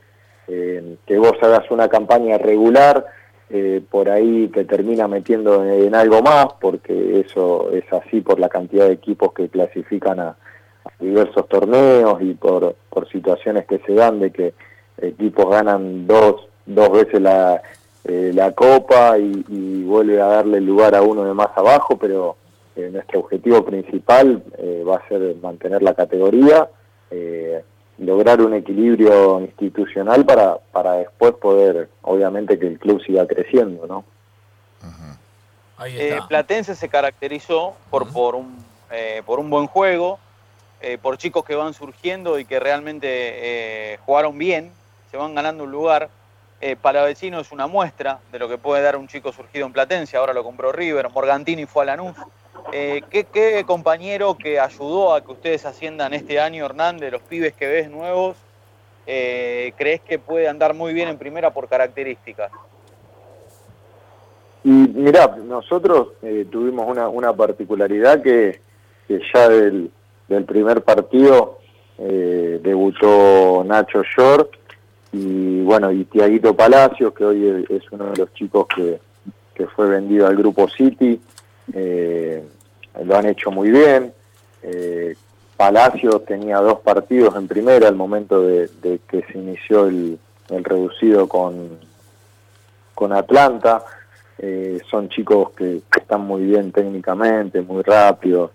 eh, 0.48 0.96
que 1.06 1.18
vos 1.18 1.34
hagas 1.42 1.70
una 1.72 1.88
campaña 1.88 2.38
regular, 2.38 3.06
eh, 3.50 3.82
por 3.90 4.10
ahí 4.10 4.48
te 4.48 4.66
termina 4.66 5.08
metiendo 5.08 5.64
en, 5.66 5.94
algo 5.94 6.22
más, 6.22 6.48
porque 6.60 7.20
eso 7.20 7.72
es 7.72 7.84
así 7.92 8.22
por 8.22 8.40
la 8.40 8.50
cantidad 8.50 8.88
de 8.88 8.94
equipos 8.94 9.34
que 9.34 9.50
clasifican 9.50 10.20
a, 10.20 10.36
diversos 11.00 11.48
torneos 11.48 12.22
y 12.22 12.34
por, 12.34 12.76
por 12.90 13.10
situaciones 13.10 13.66
que 13.66 13.80
se 13.80 13.94
dan 13.94 14.20
de 14.20 14.32
que 14.32 14.54
equipos 15.02 15.50
ganan 15.50 16.06
dos, 16.08 16.48
dos 16.66 16.92
veces 16.92 17.22
la, 17.22 17.62
eh, 18.04 18.32
la 18.34 18.52
copa 18.54 19.18
y, 19.18 19.84
vuelve 19.84 20.22
a 20.22 20.26
darle 20.26 20.62
lugar 20.62 20.96
a 20.96 21.02
uno 21.02 21.26
de 21.26 21.34
más 21.34 21.50
abajo, 21.56 21.98
pero 21.98 22.38
eh, 22.76 22.90
nuestro 22.92 23.20
objetivo 23.20 23.64
principal 23.66 24.42
eh, 24.58 24.84
va 24.88 24.98
a 24.98 25.08
ser 25.08 25.36
mantener 25.42 25.84
la 25.84 25.94
categoría, 25.94 26.70
lograr 28.02 28.42
un 28.42 28.54
equilibrio 28.54 29.40
institucional 29.40 30.26
para, 30.26 30.58
para 30.72 30.94
después 30.94 31.34
poder, 31.34 31.90
obviamente, 32.02 32.58
que 32.58 32.68
el 32.68 32.80
club 32.80 33.02
siga 33.06 33.26
creciendo, 33.28 33.88
¿no? 33.88 34.04
Platense 36.28 36.76
se 36.76 36.90
caracterizó 36.90 37.76
por, 37.90 38.12
por, 38.12 38.36
un, 38.36 38.58
por 39.26 39.40
un 39.40 39.50
buen 39.50 39.68
juego, 39.68 40.20
eh, 40.84 40.98
por 40.98 41.18
chicos 41.18 41.46
que 41.46 41.54
van 41.54 41.76
surgiendo 41.76 42.40
y 42.40 42.46
que 42.46 42.60
realmente 42.60 43.08
eh, 43.08 44.00
jugaron 44.04 44.38
bien, 44.38 44.72
se 45.12 45.18
van 45.18 45.36
ganando 45.36 45.64
un 45.64 45.72
lugar. 45.72 46.10
Eh, 46.60 46.76
para 46.76 47.04
vecino 47.04 47.40
es 47.40 47.52
una 47.52 47.66
muestra 47.66 48.20
de 48.32 48.38
lo 48.38 48.48
que 48.48 48.58
puede 48.58 48.84
dar 48.84 48.96
un 48.96 49.08
chico 49.08 49.32
surgido 49.32 49.66
en 49.66 49.74
Platense, 49.74 50.18
ahora 50.18 50.34
lo 50.34 50.44
compró 50.44 50.72
River, 50.72 51.10
Morgantini 51.10 51.66
fue 51.66 51.84
a 51.84 51.86
Lanús. 51.88 52.16
¿Qué, 52.72 53.64
compañero 53.66 54.38
que 54.38 54.60
ayudó 54.60 55.14
a 55.14 55.22
que 55.22 55.32
ustedes 55.32 55.66
asciendan 55.66 56.14
este 56.14 56.40
año, 56.40 56.66
Hernán, 56.66 56.98
de 56.98 57.12
los 57.12 57.22
pibes 57.22 57.54
que 57.54 57.68
ves 57.68 57.90
nuevos, 57.90 58.38
crees 59.06 60.02
que 60.02 60.20
puede 60.20 60.48
andar 60.48 60.74
muy 60.74 60.94
bien 60.94 61.10
en 61.10 61.18
primera 61.18 61.52
por 61.52 61.68
características? 61.68 62.52
Y 64.64 64.70
mirá, 64.70 65.36
nosotros 65.44 66.10
tuvimos 66.52 66.98
una, 67.14 67.34
particularidad 67.34 68.22
que, 68.22 68.60
que 69.08 69.20
ya 69.34 69.50
del, 69.50 69.92
primer 70.46 70.82
partido 70.84 71.60
eh, 71.98 72.60
debutó 72.64 73.64
Nacho 73.66 74.02
Short 74.04 74.52
y 75.14 75.62
bueno, 75.62 75.92
y 75.92 76.06
Tiaguito 76.06 76.56
Palacios, 76.56 77.14
que 77.14 77.26
hoy 77.26 77.66
es 77.70 77.84
uno 77.92 78.12
de 78.12 78.18
los 78.18 78.34
chicos 78.34 78.68
que, 78.76 79.00
fue 79.76 79.88
vendido 79.90 80.26
al 80.26 80.36
grupo 80.36 80.68
City. 80.68 81.22
Eh, 81.72 82.44
lo 83.04 83.18
han 83.18 83.28
hecho 83.28 83.52
muy 83.52 83.72
bien. 83.72 84.14
Eh, 84.64 85.16
Palacio 85.62 86.22
tenía 86.22 86.58
dos 86.58 86.80
partidos 86.80 87.36
en 87.36 87.48
primera 87.48 87.88
al 87.88 87.96
momento 87.96 88.42
de, 88.42 88.68
que 89.08 89.24
se 89.32 89.38
inició 89.38 89.86
el, 89.86 90.18
reducido 90.50 91.28
con, 91.28 91.78
con 92.96 93.14
Atlanta. 93.14 93.84
Eh, 94.40 94.80
son 94.90 95.08
chicos 95.10 95.52
que, 95.52 95.84
están 95.96 96.22
muy 96.22 96.46
bien 96.46 96.72
técnicamente, 96.72 97.62
muy 97.62 97.84
rápidos. 97.84 98.50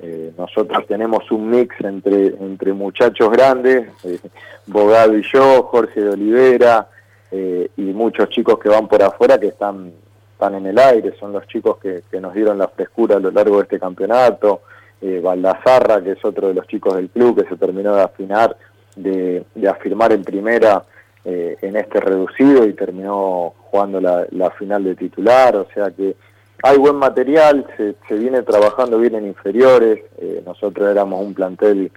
Eh, 0.00 0.32
nosotros 0.36 0.84
tenemos 0.88 1.30
un 1.30 1.48
mix 1.48 1.76
entre, 1.80 2.26
entre 2.26 2.72
muchachos 2.72 3.30
grandes, 3.30 3.88
eh, 4.02 4.18
Bogado 4.66 5.16
y 5.16 5.22
yo, 5.32 5.62
Jorge 5.62 6.00
de 6.00 6.10
Olivera, 6.10 6.88
y 7.30 7.82
muchos 7.92 8.30
chicos 8.30 8.58
que 8.58 8.68
van 8.68 8.88
por 8.88 9.00
afuera 9.00 9.38
que 9.38 9.48
están, 9.48 9.92
están 10.38 10.54
en 10.54 10.66
el 10.66 10.78
aire, 10.78 11.16
son 11.18 11.32
los 11.32 11.48
chicos 11.48 11.78
que, 11.78 12.04
que 12.08 12.20
nos 12.20 12.32
dieron 12.32 12.58
la 12.58 12.68
frescura 12.68 13.16
a 13.16 13.18
lo 13.18 13.32
largo 13.32 13.56
de 13.56 13.64
este 13.64 13.80
campeonato. 13.80 14.62
Eh, 15.00 15.20
Baldazarra, 15.20 16.00
que 16.00 16.12
es 16.12 16.24
otro 16.24 16.46
de 16.46 16.54
los 16.54 16.66
chicos 16.68 16.94
del 16.94 17.08
club 17.08 17.40
que 17.40 17.48
se 17.48 17.56
terminó 17.56 17.94
de 17.96 18.02
afinar, 18.02 18.56
de, 18.94 19.44
afirmar 19.68 20.12
en 20.12 20.22
primera 20.22 20.84
eh, 21.24 21.56
en 21.60 21.76
este 21.76 22.00
reducido 22.00 22.64
y 22.64 22.72
terminó 22.72 23.54
jugando 23.70 24.00
la, 24.00 24.50
final 24.58 24.84
de 24.84 24.94
titular, 24.94 25.56
o 25.56 25.66
sea 25.74 25.90
que 25.90 26.14
hay 26.62 26.78
buen 26.78 26.96
material, 26.96 27.66
se, 27.76 28.14
viene 28.14 28.42
trabajando 28.42 28.98
bien 28.98 29.14
en 29.16 29.26
inferiores, 29.26 30.00
eh, 30.18 30.42
nosotros 30.44 30.88
éramos 30.88 31.24
un 31.24 31.34
plantel 31.34 31.92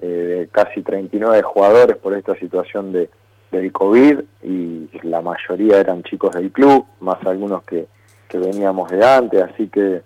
eh, 0.00 0.06
de 0.06 0.48
casi 0.52 0.82
39 0.82 1.42
jugadores 1.42 1.96
por 1.96 2.14
esta 2.14 2.34
situación 2.36 2.92
de, 2.92 3.08
del 3.50 3.72
COVID 3.72 4.20
y 4.42 4.88
la 5.02 5.20
mayoría 5.20 5.78
eran 5.78 6.02
chicos 6.02 6.34
del 6.34 6.50
club, 6.50 6.86
más 7.00 7.24
algunos 7.26 7.62
que, 7.64 7.86
que 8.28 8.38
veníamos 8.38 8.90
de 8.90 9.04
antes, 9.04 9.42
así 9.42 9.68
que 9.68 10.02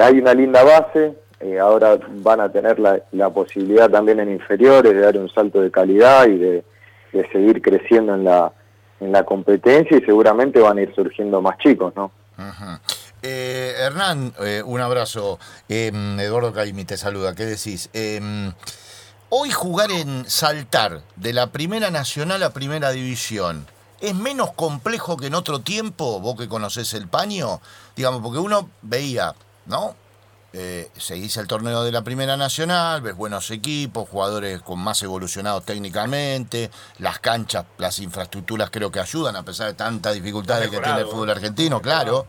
hay 0.00 0.18
una 0.18 0.34
linda 0.34 0.62
base, 0.62 1.14
eh, 1.40 1.58
ahora 1.58 1.98
van 2.16 2.40
a 2.40 2.50
tener 2.50 2.78
la, 2.78 3.30
posibilidad 3.30 3.88
también 3.88 4.20
en 4.20 4.30
inferiores 4.30 4.92
de 4.92 5.00
dar 5.00 5.16
un 5.16 5.30
salto 5.30 5.60
de 5.62 5.70
calidad 5.70 6.26
y 6.26 6.36
de, 6.38 6.64
seguir 7.32 7.60
creciendo 7.60 8.14
en 8.14 8.24
la, 8.24 8.52
en 9.00 9.10
la 9.10 9.24
competencia 9.24 9.96
y 9.96 10.02
seguramente 10.02 10.60
van 10.60 10.78
a 10.78 10.82
ir 10.82 10.94
surgiendo 10.94 11.40
más 11.40 11.58
chicos, 11.58 11.92
¿no? 11.96 12.12
Eh, 13.22 13.74
Hernán, 13.78 14.32
eh, 14.40 14.62
un 14.64 14.80
abrazo. 14.80 15.38
Eduardo 15.68 16.52
Caimi 16.52 16.84
te 16.84 16.96
saluda. 16.96 17.34
¿Qué 17.34 17.46
decís? 17.46 17.90
Hoy 19.32 19.50
jugar 19.52 19.92
en 19.92 20.28
saltar 20.28 21.02
de 21.14 21.32
la 21.32 21.46
Primera 21.52 21.90
Nacional 21.90 22.42
a 22.42 22.50
Primera 22.50 22.90
División, 22.90 23.66
¿es 24.00 24.14
menos 24.14 24.52
complejo 24.52 25.16
que 25.16 25.28
en 25.28 25.34
otro 25.34 25.60
tiempo, 25.60 26.18
vos 26.18 26.36
que 26.36 26.48
conocés 26.48 26.94
el 26.94 27.06
paño? 27.06 27.60
Digamos, 27.94 28.22
porque 28.22 28.40
uno 28.40 28.68
veía, 28.82 29.34
¿no? 29.66 29.94
eh, 30.52 30.90
seguís 30.96 31.36
el 31.36 31.46
torneo 31.46 31.84
de 31.84 31.92
la 31.92 32.02
Primera 32.02 32.36
Nacional, 32.36 33.02
ves 33.02 33.14
buenos 33.14 33.50
equipos, 33.50 34.08
jugadores 34.08 34.62
con 34.62 34.80
más 34.80 35.02
evolucionados 35.02 35.64
técnicamente, 35.64 36.70
las 36.98 37.20
canchas, 37.20 37.66
las 37.78 37.98
infraestructuras 38.00 38.70
creo 38.70 38.90
que 38.90 39.00
ayudan 39.00 39.36
a 39.36 39.44
pesar 39.44 39.68
de 39.68 39.74
tantas 39.74 40.14
dificultades 40.14 40.70
que 40.70 40.80
tiene 40.80 41.00
el 41.00 41.06
fútbol 41.06 41.30
argentino, 41.30 41.80
claro. 41.80 42.26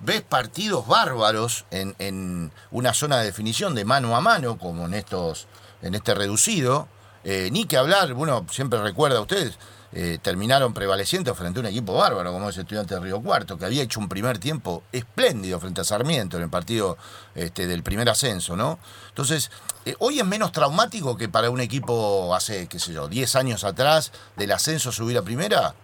Ves 0.00 0.22
partidos 0.22 0.86
bárbaros 0.86 1.64
en, 1.70 1.94
en, 1.98 2.50
una 2.72 2.92
zona 2.92 3.18
de 3.18 3.26
definición 3.26 3.74
de 3.74 3.84
mano 3.84 4.16
a 4.16 4.20
mano, 4.20 4.58
como 4.58 4.86
en 4.86 4.94
estos, 4.94 5.46
en 5.82 5.94
este 5.94 6.14
reducido. 6.14 6.88
Eh, 7.24 7.50
ni 7.52 7.66
que 7.66 7.76
hablar, 7.76 8.14
bueno, 8.14 8.46
siempre 8.50 8.82
recuerda 8.82 9.18
a 9.18 9.20
ustedes, 9.20 9.58
eh, 9.94 10.18
terminaron 10.22 10.72
prevalecientes 10.72 11.36
frente 11.36 11.58
a 11.58 11.60
un 11.60 11.66
equipo 11.66 11.92
bárbaro 11.92 12.32
como 12.32 12.48
es 12.48 12.56
Estudiante 12.56 12.94
de 12.94 13.00
Río 13.00 13.20
Cuarto, 13.20 13.58
que 13.58 13.66
había 13.66 13.82
hecho 13.82 14.00
un 14.00 14.08
primer 14.08 14.38
tiempo 14.38 14.82
espléndido 14.90 15.60
frente 15.60 15.82
a 15.82 15.84
Sarmiento 15.84 16.38
en 16.38 16.44
el 16.44 16.48
partido 16.48 16.96
este, 17.34 17.66
del 17.66 17.82
primer 17.82 18.08
ascenso, 18.08 18.56
¿no? 18.56 18.78
Entonces, 19.10 19.50
eh, 19.84 19.94
hoy 19.98 20.18
es 20.18 20.24
menos 20.24 20.50
traumático 20.50 21.18
que 21.18 21.28
para 21.28 21.50
un 21.50 21.60
equipo 21.60 22.34
hace, 22.34 22.68
qué 22.68 22.78
sé 22.78 22.94
yo, 22.94 23.06
10 23.06 23.36
años 23.36 23.64
atrás 23.64 24.12
del 24.36 24.52
ascenso 24.52 24.92
subir 24.92 25.18
a 25.18 25.22
primera. 25.22 25.74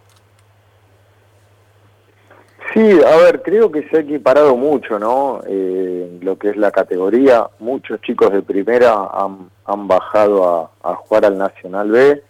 Sí, 2.79 3.01
a 3.05 3.17
ver, 3.17 3.43
creo 3.43 3.73
que 3.73 3.89
se 3.89 3.97
ha 3.97 4.01
equiparado 4.03 4.57
mucho, 4.57 5.01
¿no? 5.01 5.41
Eh, 5.49 6.17
lo 6.23 6.39
que 6.39 6.51
es 6.51 6.57
la 6.57 6.71
categoría. 6.71 7.49
Muchos 7.59 8.01
chicos 8.03 8.33
de 8.33 8.41
primera 8.41 8.95
han, 9.13 9.51
han 9.65 9.89
bajado 9.89 10.71
a, 10.85 10.89
a 10.89 10.95
jugar 10.95 11.25
al 11.25 11.39
Nacional 11.39 11.91
B 11.91 12.23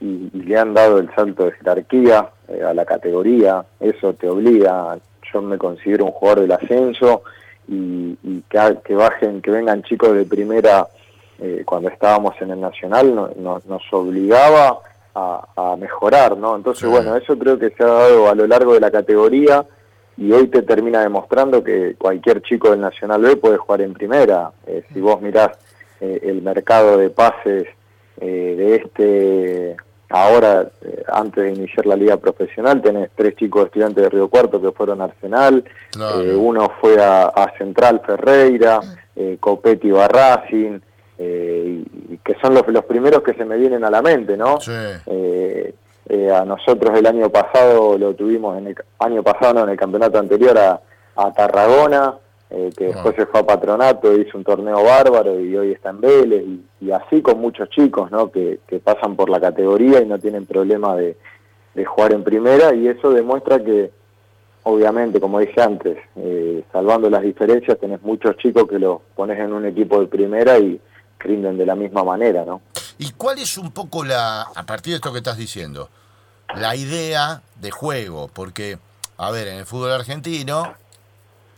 y, 0.00 0.30
le 0.32 0.58
han 0.58 0.74
dado 0.74 0.98
el 0.98 1.14
salto 1.14 1.44
de 1.44 1.52
jerarquía 1.52 2.28
eh, 2.48 2.60
a 2.64 2.74
la 2.74 2.84
categoría, 2.84 3.64
eso 3.78 4.14
te 4.14 4.28
obliga, 4.28 4.98
yo 5.32 5.42
me 5.42 5.58
considero 5.58 6.06
un 6.06 6.10
jugador 6.10 6.40
del 6.40 6.50
ascenso 6.50 7.22
y, 7.68 8.16
que, 8.50 8.94
bajen, 8.96 9.42
que 9.42 9.52
vengan 9.52 9.84
chicos 9.84 10.12
de 10.12 10.24
primera 10.24 10.88
eh, 11.38 11.62
cuando 11.64 11.88
estábamos 11.88 12.34
en 12.40 12.50
el 12.50 12.60
Nacional 12.60 13.14
nos 13.14 13.92
obligaba 13.92 14.80
a, 15.14 15.76
mejorar, 15.78 16.36
¿no? 16.36 16.56
Entonces, 16.56 16.90
bueno, 16.90 17.14
eso 17.14 17.38
creo 17.38 17.56
que 17.56 17.70
se 17.70 17.84
ha 17.84 17.86
dado 17.86 18.28
a 18.28 18.34
lo 18.34 18.48
largo 18.48 18.74
de 18.74 18.80
la 18.80 18.90
categoría 18.90 19.64
y 20.16 20.32
hoy 20.32 20.48
te 20.48 20.62
termina 20.62 21.00
demostrando 21.00 21.62
que 21.62 21.94
cualquier 21.96 22.42
chico 22.42 22.70
del 22.70 22.80
Nacional 22.80 23.22
B 23.22 23.36
puede 23.36 23.56
jugar 23.56 23.80
en 23.82 23.94
primera. 23.94 24.50
Eh, 24.66 24.84
si 24.92 25.00
vos 25.00 25.20
mirás 25.20 25.50
el 26.00 26.42
mercado 26.42 26.98
de 26.98 27.08
pases 27.08 27.66
de 28.20 28.74
este 28.74 29.76
Ahora, 30.16 30.70
eh, 30.82 31.02
antes 31.12 31.42
de 31.42 31.52
iniciar 31.54 31.86
la 31.86 31.96
liga 31.96 32.16
profesional, 32.18 32.80
tenés 32.80 33.10
tres 33.16 33.34
chicos 33.34 33.66
estudiantes 33.66 34.04
de 34.04 34.10
Río 34.10 34.28
Cuarto 34.28 34.62
que 34.62 34.70
fueron 34.70 35.00
a 35.00 35.06
Arsenal, 35.06 35.64
eh, 35.98 36.34
uno 36.36 36.70
fue 36.80 37.02
a, 37.02 37.52
Central 37.58 38.00
Ferreira, 38.06 38.78
eh, 39.16 39.38
Copetti 39.40 39.90
va 39.90 40.06
a 40.06 40.44
eh, 40.50 41.84
y, 42.10 42.16
que 42.18 42.36
son 42.40 42.54
los, 42.54 42.64
los 42.68 42.84
primeros 42.84 43.24
que 43.24 43.34
se 43.34 43.44
me 43.44 43.56
vienen 43.56 43.84
a 43.84 43.90
la 43.90 44.02
mente, 44.02 44.36
¿no? 44.36 44.58
A 46.06 46.44
nosotros 46.44 46.98
el 46.98 47.06
año 47.06 47.30
pasado 47.30 47.96
lo 47.96 48.14
tuvimos, 48.14 48.58
en 48.58 48.68
el 48.68 48.76
año 48.98 49.22
pasado, 49.22 49.54
no, 49.54 49.64
en 49.64 49.70
el 49.70 49.76
campeonato 49.76 50.18
anterior 50.18 50.56
a, 50.58 50.80
a 51.16 51.32
Tarragona, 51.32 52.14
eh, 52.50 52.70
que 52.76 52.86
después 52.86 53.16
se 53.16 53.26
fue 53.26 53.40
a 53.40 53.46
Patronato, 53.46 54.14
hizo 54.16 54.38
un 54.38 54.44
torneo 54.44 54.84
bárbaro 54.84 55.40
y 55.40 55.56
hoy 55.56 55.72
está 55.72 55.90
en 55.90 56.00
Vélez, 56.00 56.44
y, 56.80 56.90
así 56.90 57.22
con 57.22 57.40
muchos 57.40 57.68
chicos 57.70 58.10
¿no? 58.12 58.30
que, 58.30 58.60
pasan 58.82 59.16
por 59.16 59.30
la 59.30 59.40
categoría 59.40 60.00
y 60.00 60.06
no 60.06 60.18
tienen 60.18 60.46
problema 60.46 60.94
de, 60.94 61.16
jugar 61.84 62.12
en 62.12 62.22
primera, 62.22 62.74
y 62.74 62.86
eso 62.86 63.10
demuestra 63.10 63.58
que, 63.58 63.90
obviamente, 64.62 65.18
como 65.18 65.40
dije 65.40 65.60
antes, 65.60 65.98
eh, 66.16 66.62
salvando 66.70 67.10
las 67.10 67.22
diferencias, 67.22 67.78
tenés 67.78 68.02
muchos 68.02 68.36
chicos 68.36 68.68
que 68.68 68.78
los 68.78 69.00
pones 69.16 69.38
en 69.40 69.52
un 69.52 69.66
equipo 69.66 69.98
de 70.00 70.06
primera 70.06 70.56
y 70.58 70.80
rinden 71.18 71.56
de 71.56 71.66
la 71.66 71.74
misma 71.74 72.04
manera, 72.04 72.44
¿no? 72.44 72.60
¿Y 72.98 73.10
cuál 73.12 73.38
es 73.38 73.58
un 73.58 73.72
poco 73.72 74.04
la, 74.04 74.42
a 74.42 74.66
partir 74.66 74.92
de 74.92 74.96
esto 74.96 75.12
que 75.12 75.18
estás 75.18 75.36
diciendo, 75.36 75.90
la 76.54 76.76
idea 76.76 77.42
de 77.60 77.70
juego? 77.70 78.28
Porque, 78.28 78.78
a 79.16 79.30
ver, 79.30 79.48
en 79.48 79.56
el 79.56 79.66
fútbol 79.66 79.92
argentino 79.92 80.74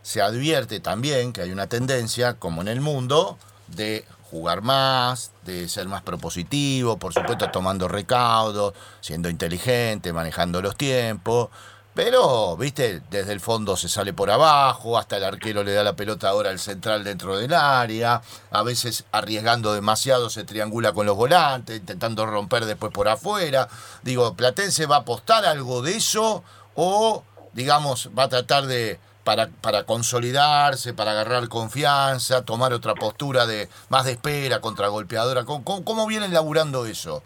se 0.03 0.23
advierte 0.23 0.81
también 0.81 1.33
que 1.33 1.43
hay 1.43 1.51
una 1.51 1.67
tendencia, 1.67 2.35
como 2.35 2.63
en 2.63 2.69
el 2.69 2.81
mundo, 2.81 3.39
de 3.67 4.05
jugar 4.31 4.63
más, 4.63 5.33
de 5.45 5.69
ser 5.69 5.89
más 5.89 6.03
propositivo, 6.03 6.97
por 6.97 7.13
supuesto 7.13 7.51
tomando 7.51 7.89
recaudos, 7.89 8.75
siendo 9.01 9.29
inteligente, 9.29 10.13
manejando 10.13 10.63
los 10.63 10.77
tiempos. 10.77 11.49
Pero, 11.97 12.59
viste, 12.59 13.01
desde 13.09 13.33
el 13.33 13.41
fondo 13.41 13.75
se 13.75 13.89
sale 13.89 14.13
por 14.13 14.31
abajo, 14.31 14.99
hasta 14.99 15.17
el 15.17 15.25
arquero 15.25 15.65
le 15.65 15.73
da 15.73 15.83
la 15.83 15.97
pelota 15.97 16.29
ahora 16.29 16.51
al 16.51 16.59
central 16.59 17.05
dentro 17.05 17.39
del 17.39 17.55
área, 17.55 18.21
a 18.51 18.63
veces 18.63 19.07
arriesgando 19.13 19.73
demasiado 19.73 20.29
se 20.29 20.45
triangula 20.45 20.93
con 20.93 21.07
los 21.07 21.17
volantes, 21.17 21.79
intentando 21.79 22.27
romper 22.27 22.67
después 22.67 22.93
por 22.93 23.09
afuera. 23.09 23.67
Digo, 24.03 24.35
¿Platense 24.35 24.85
va 24.85 24.97
a 24.97 24.99
apostar 24.99 25.47
algo 25.47 25.81
de 25.81 25.97
eso 25.97 26.45
o, 26.75 27.25
digamos, 27.55 28.11
va 28.17 28.25
a 28.25 28.29
tratar 28.29 28.67
de 28.67 29.01
para, 29.25 29.49
para 29.49 29.85
consolidarse, 29.85 30.93
para 30.93 31.13
agarrar 31.13 31.49
confianza, 31.49 32.45
tomar 32.45 32.75
otra 32.75 32.95
postura 32.95 33.47
de 33.47 33.71
más 33.89 34.05
de 34.05 34.13
espera, 34.13 34.61
contragolpeadora? 34.61 35.47
¿Cómo, 35.47 35.83
cómo, 35.83 36.07
vienen 36.07 36.35
laburando 36.35 36.85
eso? 36.85 37.23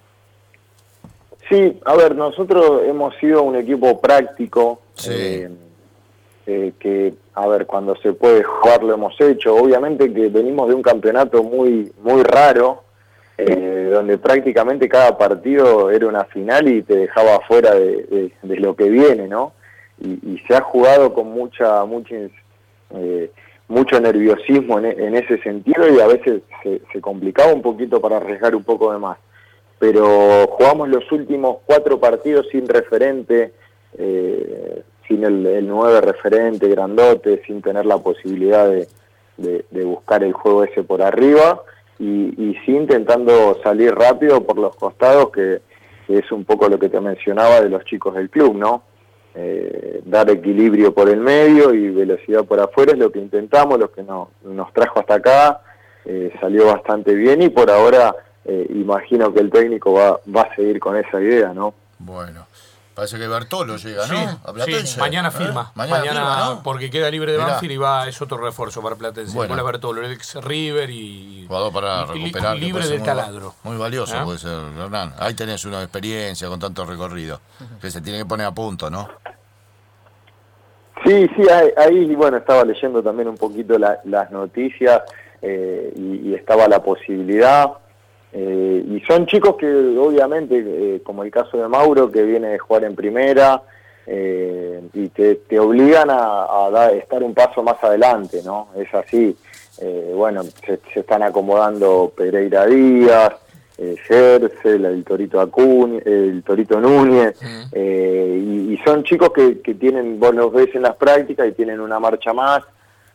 Sí, 1.51 1.79
a 1.85 1.97
ver, 1.97 2.15
nosotros 2.15 2.83
hemos 2.87 3.15
sido 3.17 3.43
un 3.43 3.57
equipo 3.57 4.01
práctico, 4.01 4.81
eh, 5.09 5.51
eh, 6.47 6.73
que, 6.79 7.13
a 7.35 7.47
ver, 7.49 7.67
cuando 7.67 7.97
se 7.97 8.13
puede 8.13 8.43
jugar 8.43 8.83
lo 8.83 8.95
hemos 8.95 9.21
hecho. 9.21 9.55
Obviamente 9.55 10.13
que 10.13 10.29
venimos 10.29 10.69
de 10.69 10.75
un 10.75 10.83
campeonato 10.83 11.43
muy, 11.43 11.93
muy 12.03 12.23
raro, 12.23 12.85
eh, 13.37 13.91
donde 13.93 14.17
prácticamente 14.17 14.89
cada 14.89 15.19
partido 15.19 15.91
era 15.91 16.07
una 16.07 16.25
final 16.25 16.69
y 16.69 16.83
te 16.83 16.97
dejaba 16.97 17.41
fuera 17.49 17.75
de, 17.75 18.33
de 18.43 18.57
lo 18.57 18.75
que 18.75 18.89
viene, 18.89 19.29
¿no? 19.29 19.53
y, 20.01 20.39
se 20.47 20.55
ha 20.55 20.63
jugado 20.63 21.13
con 21.13 21.31
mucha, 21.31 21.85
mucha 21.85 22.15
eh, 22.91 23.31
mucho 23.69 24.01
nerviosismo 24.01 24.81
en, 24.81 25.15
ese 25.15 25.41
sentido 25.43 25.89
y 25.95 26.01
a 26.01 26.07
veces 26.07 26.43
se, 26.63 27.01
complicaba 27.01 27.53
un 27.53 27.63
poquito 27.63 28.01
para 28.01 28.17
arriesgar 28.17 28.57
un 28.57 28.65
poco 28.65 28.93
de 28.93 28.99
más. 28.99 29.19
Pero 29.81 30.47
jugamos 30.47 30.89
los 30.89 31.11
últimos 31.11 31.57
cuatro 31.67 31.99
partidos 31.99 32.47
sin 32.53 32.69
referente, 32.69 33.53
eh, 33.99 34.83
sin 35.09 35.25
el, 35.25 35.67
nueve 35.67 36.01
referente 36.01 36.69
grandote, 36.69 37.43
sin 37.47 37.61
tener 37.61 37.87
la 37.87 37.99
posibilidad 37.99 38.69
de, 38.69 38.87
buscar 39.85 40.23
el 40.23 40.35
juego 40.35 40.65
ese 40.65 40.85
por 40.85 41.03
arriba 41.03 41.63
y, 41.99 42.05
y 42.37 42.55
sí 42.65 42.77
intentando 42.77 43.59
salir 43.65 43.93
rápido 43.95 44.45
por 44.45 44.59
los 44.59 44.77
costados, 44.77 45.31
que 45.31 45.63
es 46.09 46.31
un 46.31 46.45
poco 46.45 46.69
lo 46.69 46.79
que 46.79 46.89
te 46.89 47.01
mencionaba 47.01 47.61
de 47.61 47.71
los 47.71 47.85
chicos 47.85 48.15
del 48.15 48.31
club, 48.31 48.55
¿no? 48.55 48.83
Eh, 49.35 50.03
dar 50.05 50.29
equilibrio 50.29 50.93
por 50.93 51.09
el 51.09 51.21
medio 51.21 51.73
y 51.73 51.89
velocidad 51.91 52.45
por 52.45 52.59
afuera 52.59 52.93
es 52.93 52.99
lo 52.99 53.13
que 53.13 53.21
intentamos, 53.21 53.79
lo 53.79 53.93
que 53.93 54.03
no, 54.03 54.31
nos 54.43 54.73
trajo 54.73 54.99
hasta 54.99 55.15
acá, 55.15 55.61
eh, 56.05 56.33
salió 56.41 56.67
bastante 56.67 57.15
bien 57.15 57.41
y 57.41 57.49
por 57.49 57.71
ahora 57.71 58.15
eh, 58.45 58.67
imagino 58.71 59.33
que 59.33 59.41
el 59.41 59.51
técnico 59.51 59.93
va, 59.93 60.19
va 60.35 60.43
a 60.43 60.55
seguir 60.57 60.81
con 60.81 60.97
esa 60.97 61.21
idea, 61.21 61.53
¿no? 61.53 61.75
Bueno, 61.99 62.47
parece 62.95 63.19
que 63.19 63.29
Bertolo 63.29 63.77
llega, 63.77 64.05
Sí, 64.07 64.13
¿no? 64.15 64.41
A 64.45 64.53
Platense. 64.53 64.87
sí, 64.87 65.01
mañana 65.01 65.29
¿Eh? 65.29 65.33
firma. 65.33 65.71
Mañana, 65.75 65.99
Mañana, 65.99 66.21
firma, 66.21 66.55
¿no? 66.55 66.63
porque 66.63 66.91
queda 66.91 67.11
libre 67.11 67.33
de 67.33 67.39
Mirá. 67.39 67.51
Banfield 67.53 67.73
y 67.73 67.77
va, 67.77 68.09
es 68.09 68.21
otro 68.23 68.39
refuerzo 68.39 68.83
para 68.83 68.97
Platense. 68.97 69.35
Bueno. 69.37 69.53
Bueno. 69.55 69.65
Bertolo, 69.65 70.03
el 70.05 70.13
ex 70.13 70.37
River 70.43 70.89
y. 70.91 71.45
Jugador 71.47 71.73
para 71.73 72.07
recuperar. 72.07 72.57
Libre 72.57 72.87
del 72.87 72.99
muy- 73.01 73.07
taladro. 73.07 73.55
Muy 73.63 73.77
valioso 73.77 74.17
¿Ah? 74.19 74.25
puede 74.25 74.39
ser, 74.39 74.59
Hernán. 74.79 75.15
Ahí 75.19 75.35
tenés 75.35 75.65
una 75.65 75.83
experiencia 75.83 76.49
con 76.49 76.59
tanto 76.59 76.85
recorrido. 76.85 77.41
Que 77.81 77.91
se 77.91 78.01
tiene 78.01 78.19
que 78.21 78.27
poner 78.27 78.47
a 78.47 78.53
punto, 78.53 78.89
¿no? 78.91 79.09
Sí, 81.05 81.27
sí, 81.35 81.49
ahí, 81.51 81.69
ahí, 81.79 82.15
bueno, 82.15 82.37
estaba 82.37 82.63
leyendo 82.65 83.03
también 83.03 83.29
un 83.29 83.37
poquito 83.39 83.79
la- 83.79 84.01
las 84.05 84.31
noticias 84.31 85.03
eh, 85.41 85.93
y, 85.97 86.29
y 86.31 86.35
estaba 86.35 86.69
la 86.69 86.83
posibilidad. 86.83 87.71
Eh, 88.33 88.85
y 88.89 89.01
son 89.01 89.27
chicos 89.27 89.57
que 89.57 89.67
obviamente, 89.99 90.63
eh, 90.65 91.01
como 91.03 91.23
el 91.25 91.31
caso 91.31 91.57
de 91.59 91.67
Mauro, 91.69 92.11
que 92.11 92.23
viene 92.23 92.49
de 92.49 92.59
jugar 92.59 92.85
en 92.85 92.95
primera, 92.95 93.63
eh, 94.07 94.81
y 94.95 95.09
te, 95.09 95.37
te 95.37 95.59
obligan 95.59 96.11
a, 96.11 96.67
a 96.67 96.71
dar- 96.71 96.95
estar 96.95 97.23
un 97.23 97.35
paso 97.35 97.63
más 97.63 97.83
adelante, 97.83 98.41
¿no? 98.45 98.69
Es 98.77 98.93
así. 98.95 99.37
Eh, 99.81 100.13
bueno, 100.15 100.43
se, 100.43 100.79
se 100.93 101.01
están 101.01 101.23
acomodando 101.23 102.13
Pereira 102.17 102.67
Díaz, 102.67 103.33
eh, 103.79 103.97
Gercel, 104.07 104.85
el 104.85 105.05
Torito 105.05 105.41
Acuña, 105.41 106.01
el 106.05 106.43
Torito 106.45 106.79
Núñez, 106.81 107.35
eh, 107.73 108.43
y, 108.45 108.75
y 108.75 108.79
son 108.85 109.05
chicos 109.05 109.31
que, 109.31 109.61
que 109.61 109.75
tienen, 109.75 110.21
vos 110.21 110.35
los 110.35 110.53
ves 110.53 110.69
en 110.75 110.83
las 110.83 110.97
prácticas 110.97 111.49
y 111.49 111.53
tienen 111.53 111.81
una 111.81 111.99
marcha 111.99 112.33
más, 112.35 112.63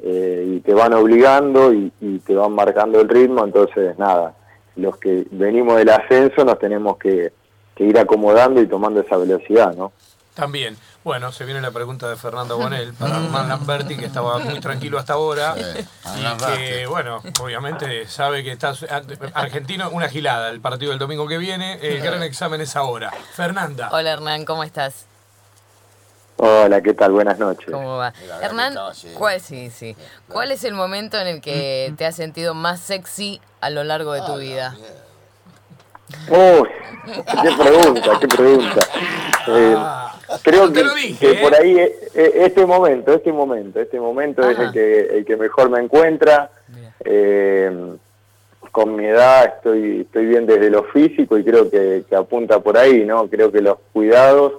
eh, 0.02 0.44
y 0.56 0.60
te 0.62 0.74
van 0.74 0.94
obligando 0.94 1.72
y, 1.72 1.92
y 2.02 2.20
te 2.20 2.34
van 2.34 2.54
marcando 2.54 3.00
el 3.00 3.08
ritmo, 3.10 3.44
entonces 3.46 3.98
nada, 4.00 4.34
los 4.76 4.98
que 4.98 5.28
venimos 5.32 5.78
del 5.78 5.90
ascenso 5.90 6.44
nos 6.44 6.60
tenemos 6.60 6.98
que, 6.98 7.32
que 7.76 7.84
ir 7.84 7.98
acomodando 7.98 8.62
y 8.62 8.68
tomando 8.68 9.02
esa 9.02 9.18
velocidad, 9.18 9.74
¿no? 9.76 9.92
También. 10.34 10.78
Bueno, 11.04 11.32
se 11.32 11.46
viene 11.46 11.62
la 11.62 11.72
pregunta 11.72 12.10
de 12.10 12.18
Fernando 12.18 12.58
Bonel 12.58 12.94
para 13.00 13.18
Hernán 13.18 13.48
Lamberti, 13.48 13.96
que 13.96 14.06
estaba 14.06 14.38
muy 14.40 14.60
tranquilo 14.60 15.00
hasta 15.00 15.14
ahora. 15.14 15.56
Sí, 15.56 15.86
Y 16.20 16.46
que, 16.58 16.88
bueno, 16.88 17.22
obviamente 17.42 18.06
sabe 18.08 18.44
que 18.44 18.52
está 18.52 18.74
argentino, 19.34 19.90
una 19.92 20.10
gilada 20.10 20.50
el 20.50 20.60
partido 20.60 20.92
del 20.92 21.00
domingo 21.00 21.28
que 21.28 21.38
viene. 21.38 21.80
El 21.82 22.02
gran 22.02 22.22
examen 22.24 22.60
es 22.60 22.76
ahora. 22.76 23.12
Fernanda. 23.34 23.90
Hola 23.94 24.12
Hernán, 24.12 24.46
¿cómo 24.46 24.64
estás? 24.64 25.06
Hola, 26.38 26.82
¿qué 26.82 26.94
tal? 26.94 27.14
Buenas 27.14 27.40
noches. 27.40 27.72
¿Cómo 27.72 27.98
va? 27.98 28.14
Hernán. 28.42 28.76
¿cuál, 29.18 29.40
sí, 29.40 29.70
sí. 29.70 29.96
¿cuál 30.28 30.52
es 30.52 30.64
el 30.66 30.74
momento 30.74 31.18
en 31.20 31.28
el 31.28 31.42
que 31.42 31.94
te 31.98 32.06
has 32.06 32.16
sentido 32.16 32.54
más 32.54 32.82
sexy 32.82 33.40
a 33.62 33.70
lo 33.70 33.84
largo 33.84 34.14
de 34.14 34.22
tu 34.22 34.38
vida? 34.38 34.76
Uy, 36.30 36.70
qué 37.06 37.52
pregunta, 37.58 38.12
qué 38.20 38.28
pregunta. 38.28 38.80
Eh, 39.48 39.78
creo 40.44 40.66
Ah, 40.66 40.72
te 40.74 40.84
que, 40.84 41.16
que 41.18 41.32
¿eh? 41.32 41.40
por 41.42 41.56
ahí 41.56 41.78
eh, 41.80 41.94
este 42.14 42.66
momento, 42.66 43.14
este 43.14 43.32
momento, 43.32 43.80
este 43.80 44.00
momento 44.00 44.50
es 44.50 44.60
el 44.60 44.72
que, 44.72 45.00
el 45.18 45.26
que 45.26 45.38
mejor 45.38 45.70
me 45.70 45.80
encuentra. 45.80 46.52
Eh, 47.04 47.96
con 48.72 48.96
mi 48.96 49.06
edad 49.06 49.46
estoy, 49.56 50.02
estoy 50.02 50.26
bien 50.26 50.46
desde 50.46 50.70
lo 50.70 50.84
físico 50.84 51.38
y 51.38 51.46
creo 51.46 51.70
que, 51.72 52.04
que 52.10 52.16
apunta 52.16 52.60
por 52.60 52.78
ahí, 52.78 53.06
¿no? 53.06 53.30
Creo 53.30 53.50
que 53.52 53.62
los 53.62 53.78
cuidados 53.94 54.54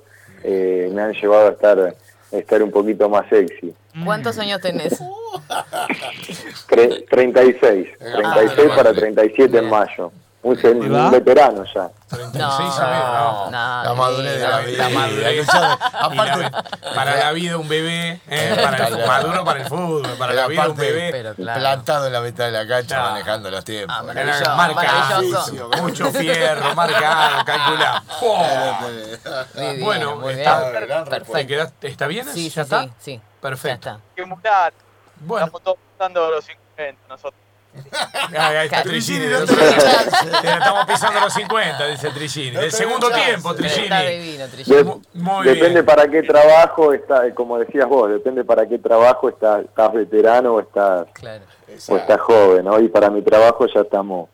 eh, 0.49 0.89
me 0.93 1.03
han 1.03 1.13
llevado 1.13 1.49
a 1.49 1.51
estar, 1.51 1.79
a 1.81 2.37
estar 2.37 2.63
un 2.63 2.71
poquito 2.71 3.09
más 3.09 3.29
sexy. 3.29 3.75
¿Cuántos 4.05 4.39
años 4.39 4.61
tenés? 4.61 4.99
Tre- 6.69 7.05
36, 7.09 7.89
36 7.99 8.71
para 8.77 8.93
37 8.93 9.59
en 9.59 9.69
mayo. 9.69 10.13
Un, 10.47 11.11
veterano 11.11 11.65
ya. 11.75 11.91
36 12.09 12.39
No, 12.79 13.45
no. 13.47 13.51
no, 13.51 13.85
La 13.85 13.95
madurez 13.95 14.41
de 14.41 14.47
la 14.49 14.59
vida. 14.61 14.89
La 14.89 14.95
madurez. 14.97 15.49
Aparte, 15.53 16.51
para 16.95 17.17
la 17.17 17.33
vida 17.33 17.57
un 17.57 17.69
bebé, 17.69 18.21
eh, 18.29 18.57
para 18.63 18.87
el, 18.87 19.07
maduro 19.07 19.45
para 19.45 19.61
el 19.63 19.67
fútbol, 19.67 20.07
para 20.17 20.33
la 20.35 20.47
vida 20.47 20.69
un 20.69 20.77
bebé. 20.77 21.09
Pero 21.11 21.35
claro. 21.35 21.61
plantado 21.61 22.07
en 22.07 22.13
la 22.13 22.21
mitad 22.21 22.45
de 22.45 22.53
la 22.53 22.67
cancha, 22.69 22.97
No. 22.97 23.11
manejando 23.11 23.51
los 23.51 23.65
tiempos. 23.65 23.97
Ah, 23.99 24.05
Era 24.13 24.55
maravilloso, 24.57 25.53
maravilloso. 25.53 25.83
mucho 25.83 26.13
fierro, 26.13 26.75
marcado, 26.77 27.45
calculado. 27.45 28.01
Bueno, 29.81 30.17
muy 30.17 30.33
está- 30.35 30.71
bien. 30.71 30.87
gran 30.87 31.05
¿Te 31.05 31.11
Perfecto. 31.11 31.49
quedaste- 31.49 31.89
¿Está 31.89 32.07
bien? 32.07 32.27
Sí, 32.33 32.49
¿Ya 32.51 32.55
sí, 32.55 32.61
está? 32.61 32.83
sí, 32.85 32.91
sí. 32.99 33.21
Perfecto. 33.41 34.01
Ya 34.17 34.25
está. 34.29 34.73
Bueno, 35.21 35.47
estamos 35.47 35.63
todos 35.63 36.31
los 36.31 36.45
50 36.45 37.01
nosotros. 37.09 37.35
ahí 38.39 38.67
está. 38.67 38.83
Trigini. 38.83 39.27
No 39.27 39.39
Estamos 39.45 40.87
pisando 40.87 41.21
los 41.21 41.33
50, 41.33 41.87
dice 41.89 42.11
Trigini. 42.11 42.51
No 42.53 42.61
Del 42.61 42.73
segundo 42.73 43.09
chance. 43.11 43.25
tiempo, 43.25 43.51
está 43.51 43.63
Trigini. 43.63 44.07
divino, 44.07 44.45
Trillini. 44.49 44.77
De- 44.77 44.85
Mu- 44.85 45.01
muy 45.15 45.47
depende 45.47 45.69
bien. 45.71 45.87
para 45.87 46.09
qué 46.09 46.23
trabajo 46.23 46.93
está, 46.93 47.35
como 47.35 47.59
decías 47.59 47.89
vos, 47.89 48.11
depende 48.11 48.45
para 48.45 48.67
qué 48.67 48.79
trabajo 48.79 49.29
está, 49.29 49.61
estás 49.61 49.93
veterano 49.93 50.55
o 50.55 50.61
estás, 50.61 51.07
Claro. 51.15 51.45
o 51.89 51.97
estás 51.97 52.21
joven, 52.21 52.65
¿no? 52.65 52.79
Y 52.81 52.89
para 52.89 53.11
mi 53.11 53.23
trabajo 53.23 53.67
ya 53.67 53.81
estamos, 53.81 54.29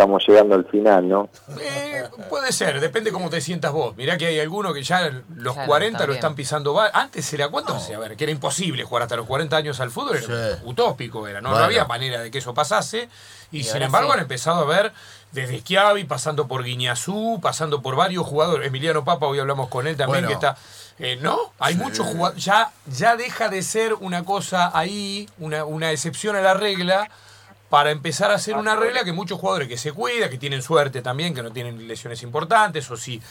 estamos 0.00 0.26
llegando 0.26 0.54
al 0.54 0.64
final, 0.64 1.06
¿no? 1.08 1.28
Eh, 1.60 2.04
puede 2.30 2.52
ser, 2.52 2.80
depende 2.80 3.12
cómo 3.12 3.28
te 3.28 3.40
sientas 3.42 3.70
vos. 3.70 3.94
Mirá 3.96 4.16
que 4.16 4.26
hay 4.26 4.40
algunos 4.40 4.72
que 4.72 4.82
ya 4.82 5.10
los 5.36 5.52
Claro, 5.54 5.68
40 5.68 6.06
lo 6.06 6.14
están 6.14 6.34
pisando. 6.34 6.80
Antes 6.80 7.30
era, 7.34 7.48
¿cuánto? 7.48 7.74
A 7.76 7.98
ver, 7.98 8.16
que 8.16 8.24
era 8.24 8.30
imposible 8.32 8.82
jugar 8.84 9.02
hasta 9.02 9.16
los 9.16 9.26
40 9.26 9.56
años 9.58 9.78
al 9.80 9.90
fútbol, 9.90 10.16
era 10.16 10.56
Sí. 10.56 10.62
utópico, 10.64 11.28
era, 11.28 11.42
¿no? 11.42 11.50
No 11.50 11.58
había 11.58 11.84
manera 11.84 12.22
de 12.22 12.30
que 12.30 12.38
eso 12.38 12.54
pasase. 12.54 13.08
Y, 13.52 13.58
Y 13.60 13.64
sin 13.64 13.82
embargo 13.82 14.08
sí. 14.08 14.14
han 14.14 14.20
empezado 14.20 14.62
a 14.62 14.64
ver 14.64 14.92
desde 15.32 15.58
Schiavi, 15.60 16.04
pasando 16.04 16.48
por 16.48 16.64
Guiñazú, 16.64 17.38
pasando 17.42 17.82
por 17.82 17.94
varios 17.94 18.26
jugadores. 18.26 18.68
Emiliano 18.68 19.04
Papa, 19.04 19.26
hoy 19.26 19.38
hablamos 19.38 19.68
con 19.68 19.86
él 19.86 19.96
también, 19.98 20.24
Bueno. 20.24 20.28
que 20.28 20.34
está. 20.46 20.56
eh, 20.98 21.18
¿No? 21.20 21.36
Hay 21.58 21.74
muchos 21.74 22.06
jugadores. 22.06 22.42
Ya, 22.42 22.70
ya 22.86 23.16
deja 23.16 23.48
de 23.50 23.62
ser 23.62 23.92
una 23.94 24.24
cosa 24.24 24.70
ahí, 24.72 25.28
una, 25.38 25.64
una 25.66 25.90
excepción 25.92 26.36
a 26.36 26.40
la 26.40 26.54
regla, 26.54 27.10
para 27.70 27.90
empezar 27.92 28.30
a 28.30 28.34
hacer 28.34 28.56
una 28.56 28.76
regla 28.76 29.04
que 29.04 29.12
muchos 29.12 29.38
jugadores 29.38 29.68
que 29.68 29.78
se 29.78 29.92
cuidan, 29.92 30.28
que 30.28 30.38
tienen 30.38 30.60
suerte 30.60 31.00
también, 31.02 31.34
que 31.34 31.42
no 31.42 31.50
tienen 31.52 31.86
lesiones 31.88 32.22
importantes, 32.22 32.90
o 32.90 32.96
si 32.96 33.22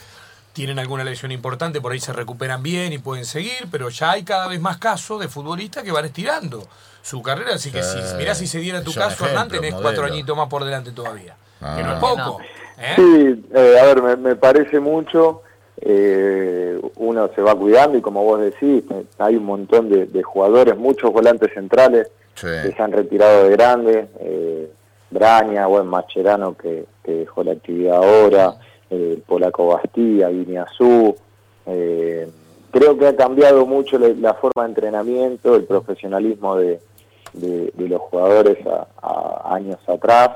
tienen 0.53 0.79
alguna 0.79 1.03
lesión 1.03 1.31
importante, 1.31 1.79
por 1.81 1.91
ahí 1.91 1.99
se 1.99 2.13
recuperan 2.13 2.63
bien 2.63 2.91
y 2.93 2.97
pueden 2.97 3.25
seguir, 3.25 3.67
pero 3.71 3.89
ya 3.89 4.11
hay 4.11 4.23
cada 4.23 4.47
vez 4.47 4.59
más 4.59 4.77
casos 4.77 5.19
de 5.19 5.27
futbolistas 5.27 5.83
que 5.83 5.91
van 5.91 6.05
estirando 6.05 6.65
su 7.01 7.21
carrera, 7.21 7.55
así 7.55 7.71
que 7.71 7.83
si, 7.83 7.97
mirá 8.17 8.33
si 8.33 8.47
se 8.47 8.59
diera 8.59 8.81
tu 8.83 8.93
caso, 8.93 9.25
Hernán, 9.25 9.49
tenés 9.49 9.75
cuatro 9.75 10.05
añitos 10.05 10.35
más 10.35 10.47
por 10.47 10.63
delante 10.63 10.91
todavía. 10.91 11.35
Que 11.59 11.83
no 11.83 11.89
Ah. 11.91 11.93
es 11.93 11.99
poco. 11.99 12.39
No. 12.39 12.39
¿eh? 12.77 12.93
Sí, 12.95 13.45
eh, 13.53 13.77
a 13.81 13.85
ver, 13.85 14.01
me, 14.01 14.15
me 14.15 14.35
parece 14.37 14.79
mucho. 14.79 15.43
Eh, 15.81 16.79
uno 16.97 17.29
se 17.35 17.41
va 17.41 17.55
cuidando 17.55 17.97
y 17.97 18.01
como 18.01 18.23
vos 18.23 18.39
decís, 18.39 18.83
hay 19.17 19.35
un 19.35 19.45
montón 19.45 19.89
de, 19.89 20.05
de 20.05 20.23
jugadores, 20.23 20.77
muchos 20.77 21.11
volantes 21.11 21.53
centrales 21.53 22.09
Sí. 22.35 22.47
que 22.63 22.71
se 22.71 22.81
han 22.81 22.93
retirado 22.93 23.43
de 23.43 23.49
grande. 23.49 24.07
Eh, 24.21 24.71
Braña, 25.11 25.65
buen 25.67 25.87
Macherano 25.87 26.55
que, 26.55 26.85
que 27.03 27.11
dejó 27.11 27.43
la 27.43 27.51
actividad 27.53 27.97
ahora, 27.97 28.53
eh, 28.89 29.19
Polaco 29.27 29.67
Bastía, 29.67 30.29
Guineazú. 30.29 31.15
Eh, 31.65 32.29
creo 32.71 32.97
que 32.97 33.07
ha 33.07 33.15
cambiado 33.15 33.65
mucho 33.65 33.97
la, 33.99 34.07
la 34.09 34.33
forma 34.35 34.63
de 34.63 34.69
entrenamiento, 34.69 35.55
el 35.55 35.63
profesionalismo 35.65 36.55
de, 36.55 36.79
de- 37.33 37.71
de 37.73 37.87
los 37.89 37.99
jugadores 38.03 38.57
a, 38.67 38.87
a 39.01 39.55
años 39.55 39.79
atrás 39.89 40.29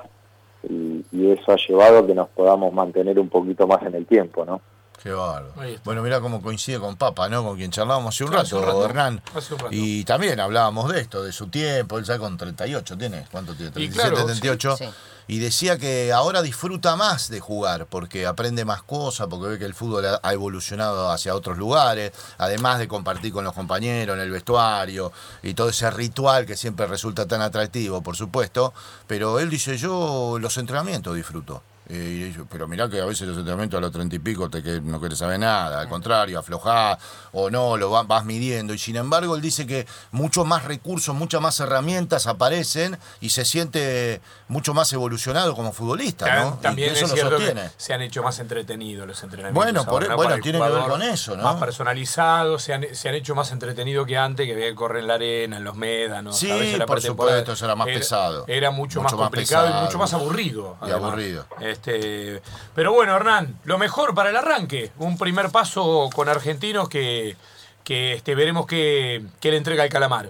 y, 0.67 1.05
y 1.11 1.31
eso 1.31 1.51
ha 1.51 1.57
llevado 1.57 1.99
a 1.99 2.05
que 2.07 2.15
nos 2.15 2.27
podamos 2.29 2.73
mantener 2.73 3.19
un 3.19 3.29
poquito 3.29 3.65
más 3.67 3.81
en 3.83 3.93
el 3.95 4.05
tiempo, 4.07 4.43
¿no? 4.43 4.59
Qué 5.01 5.11
bárbaro. 5.11 5.53
Bueno, 5.83 6.01
mira 6.01 6.21
cómo 6.21 6.41
coincide 6.41 6.79
con 6.79 6.95
Papa, 6.95 7.27
¿no? 7.27 7.43
Con 7.43 7.57
quien 7.57 7.71
charlábamos 7.71 8.15
hace 8.15 8.23
un 8.23 8.29
Claro, 8.29 8.43
rato, 8.43 8.55
hace 8.57 8.65
un 8.65 8.65
rato. 8.71 8.85
Hernán. 8.85 9.21
Hace 9.35 9.53
un 9.53 9.59
rato. 9.59 9.69
Y 9.75 10.03
también 10.05 10.39
hablábamos 10.39 10.91
de 10.91 11.01
esto, 11.01 11.23
de 11.23 11.31
su 11.33 11.47
tiempo. 11.47 11.97
Él 11.97 12.05
ya 12.05 12.17
con 12.19 12.37
38 12.37 12.97
tiene. 12.97 13.27
¿Cuánto 13.31 13.53
tiene? 13.53 13.69
Y 13.71 13.89
37, 13.89 13.93
claro, 14.09 14.25
38. 14.25 14.77
sí. 14.77 14.85
Y 15.25 15.39
decía 15.39 15.77
que 15.77 16.11
ahora 16.11 16.41
disfruta 16.41 16.97
más 16.97 17.29
de 17.29 17.39
jugar 17.39 17.85
porque 17.85 18.25
aprende 18.25 18.65
más 18.65 18.83
cosas, 18.83 19.27
porque 19.29 19.47
ve 19.47 19.57
que 19.59 19.63
el 19.63 19.73
fútbol 19.73 20.05
ha 20.21 20.33
evolucionado 20.33 21.09
hacia 21.11 21.33
otros 21.33 21.57
lugares, 21.57 22.11
además 22.37 22.79
de 22.79 22.89
compartir 22.89 23.31
con 23.31 23.45
los 23.45 23.53
compañeros 23.53 24.15
en 24.17 24.21
el 24.21 24.29
vestuario 24.31 25.13
y 25.41 25.53
todo 25.53 25.69
ese 25.69 25.89
ritual 25.91 26.45
que 26.45 26.57
siempre 26.57 26.87
resulta 26.87 27.25
tan 27.25 27.41
atractivo, 27.41 28.01
por 28.03 28.17
supuesto. 28.17 28.73
Pero 29.07 29.39
él 29.39 29.49
dice, 29.49 29.77
yo 29.77 30.37
los 30.41 30.57
entrenamientos 30.57 31.15
disfruto. 31.15 31.63
Eh, 31.89 32.29
y 32.31 32.33
yo, 32.33 32.45
pero 32.45 32.65
mirá 32.67 32.89
que 32.89 33.01
a 33.01 33.05
veces 33.05 33.27
los 33.27 33.37
entrenamientos 33.37 33.77
a 33.77 33.81
los 33.81 33.91
treinta 33.91 34.15
y 34.15 34.19
pico 34.19 34.49
te 34.49 34.63
que 34.63 34.79
no 34.79 35.01
querés 35.01 35.17
saber 35.19 35.37
nada, 35.39 35.81
al 35.81 35.89
contrario, 35.89 36.39
aflojás 36.39 36.97
o 37.33 37.49
no, 37.49 37.75
lo 37.75 37.91
va- 37.91 38.03
vas 38.03 38.23
midiendo. 38.23 38.73
Y 38.73 38.77
sin 38.77 38.95
embargo, 38.95 39.35
él 39.35 39.41
dice 39.41 39.67
que 39.67 39.85
muchos 40.11 40.45
más 40.45 40.63
recursos, 40.63 41.13
muchas 41.13 41.41
más 41.41 41.59
herramientas 41.59 42.25
aparecen 42.27 42.97
y 43.19 43.29
se 43.31 43.43
siente 43.43 44.21
mucho 44.47 44.73
más 44.73 44.93
evolucionado 44.93 45.55
como 45.55 45.73
futbolista, 45.73 46.43
¿no? 46.43 46.57
Y 46.59 46.63
También 46.63 46.91
eso 46.93 47.03
es 47.05 47.09
lo 47.11 47.15
cierto 47.15 47.37
que 47.37 47.45
sostiene. 47.47 47.69
se 47.75 47.93
han 47.93 48.01
hecho 48.01 48.23
más 48.23 48.39
entretenidos 48.39 49.05
los 49.05 49.21
entrenamientos. 49.23 49.63
Bueno, 49.63 49.83
por- 49.85 50.03
ahora, 50.03 50.07
¿no? 50.09 50.15
bueno, 50.15 50.29
Para 50.31 50.41
tiene 50.41 50.59
que 50.61 50.69
ver 50.69 50.83
con 50.83 51.01
eso, 51.01 51.35
¿no? 51.35 51.43
Más 51.43 51.55
personalizados, 51.59 52.63
se 52.63 52.73
han, 52.73 52.85
se 52.93 53.09
han 53.09 53.15
hecho 53.15 53.35
más 53.35 53.51
entretenidos 53.51 54.07
que 54.07 54.17
antes, 54.17 54.45
que 54.45 54.53
había 54.53 54.67
que 54.69 54.75
correr 54.75 55.01
en 55.01 55.07
la 55.07 55.15
arena, 55.15 55.57
en 55.57 55.63
los 55.63 55.75
médanos. 55.75 56.37
Sí, 56.37 56.49
a 56.49 56.55
veces 56.55 56.79
la 56.79 56.85
por 56.85 57.01
supuesto, 57.01 57.51
eso 57.53 57.65
era 57.65 57.75
más 57.75 57.87
pesado. 57.87 58.45
Era 58.47 58.71
mucho, 58.71 59.01
Mucho 59.01 59.01
más 59.01 59.13
más 59.13 59.19
complicado 59.29 59.69
y 59.69 59.83
mucho 59.83 59.97
más 59.97 60.13
aburrido. 60.13 60.77
Y 60.87 60.91
aburrido. 60.91 61.45
Este, 61.73 62.41
pero 62.73 62.93
bueno, 62.93 63.15
Hernán, 63.15 63.55
lo 63.65 63.77
mejor 63.77 64.15
para 64.15 64.29
el 64.29 64.37
arranque. 64.37 64.91
Un 64.99 65.17
primer 65.17 65.49
paso 65.49 66.09
con 66.15 66.29
argentinos 66.29 66.87
que, 66.87 67.35
que 67.83 68.13
este, 68.13 68.35
veremos 68.35 68.65
que, 68.65 69.23
que 69.41 69.51
le 69.51 69.57
entrega 69.57 69.83
el 69.83 69.89
calamar. 69.89 70.29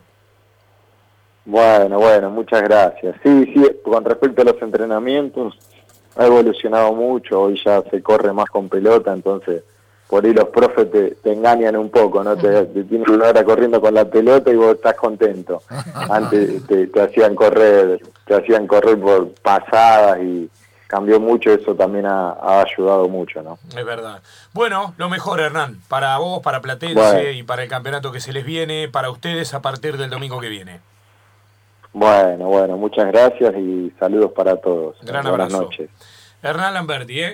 Bueno, 1.46 2.00
bueno, 2.00 2.30
muchas 2.30 2.64
gracias. 2.64 3.16
Sí, 3.24 3.52
sí, 3.54 3.70
con 3.84 4.06
respecto 4.06 4.42
a 4.42 4.46
los 4.46 4.62
entrenamientos, 4.62 5.56
ha 6.16 6.26
evolucionado 6.26 6.94
mucho, 6.94 7.42
hoy 7.42 7.62
ya 7.64 7.82
se 7.90 8.02
corre 8.02 8.32
más 8.34 8.50
con 8.50 8.70
pelota, 8.70 9.12
entonces 9.14 9.64
por 10.08 10.24
ahí 10.24 10.34
los 10.34 10.50
profes 10.50 10.92
te, 10.92 11.12
te 11.16 11.34
engañan 11.34 11.76
un 11.76 11.90
poco, 11.90 12.24
¿no? 12.24 12.38
Te, 12.38 12.66
te 12.66 12.84
tienen 12.84 13.10
una 13.10 13.30
hora 13.30 13.44
corriendo 13.44 13.82
con 13.82 13.94
la 13.94 14.06
pelota 14.06 14.52
y 14.52 14.56
vos 14.56 14.76
estás 14.76 14.94
contento. 14.94 15.64
Antes 16.10 16.66
te, 16.68 16.88
te 16.88 17.02
hacían 17.02 17.36
correr, 17.36 18.00
te 18.26 18.36
hacían 18.36 18.68
correr 18.68 19.00
por 19.00 19.34
pasadas 19.42 20.20
y 20.22 20.50
cambió 20.94 21.20
mucho, 21.20 21.52
eso 21.52 21.74
también 21.74 22.06
ha, 22.06 22.34
ha 22.34 22.62
ayudado 22.62 23.10
mucho, 23.10 23.42
¿no? 23.42 23.58
Es 23.76 23.84
verdad. 23.84 24.22
Bueno, 24.54 24.94
lo 24.98 25.10
mejor, 25.10 25.40
Hernán, 25.40 25.80
para 25.88 26.16
vos, 26.20 26.44
para 26.44 26.62
Platense 26.62 26.94
Bueno. 26.94 27.30
y 27.32 27.42
para 27.42 27.64
el 27.64 27.70
campeonato 27.70 28.12
que 28.12 28.20
se 28.20 28.32
les 28.32 28.46
viene, 28.46 28.88
para 28.90 29.10
ustedes 29.10 29.56
a 29.56 29.62
partir 29.64 29.98
del 29.98 30.12
domingo 30.12 30.40
que 30.40 30.50
viene. 30.50 30.82
Bueno, 31.94 32.46
bueno, 32.46 32.78
muchas 32.78 33.08
gracias 33.12 33.56
y 33.58 33.92
saludos 34.00 34.32
para 34.34 34.56
todos. 34.58 34.96
Gran 35.02 35.24
Buenas 35.24 35.48
abrazo. 35.48 35.62
noches. 35.64 35.90
Hernán 36.44 36.76
Lamberti, 36.76 37.22
¿eh? 37.22 37.32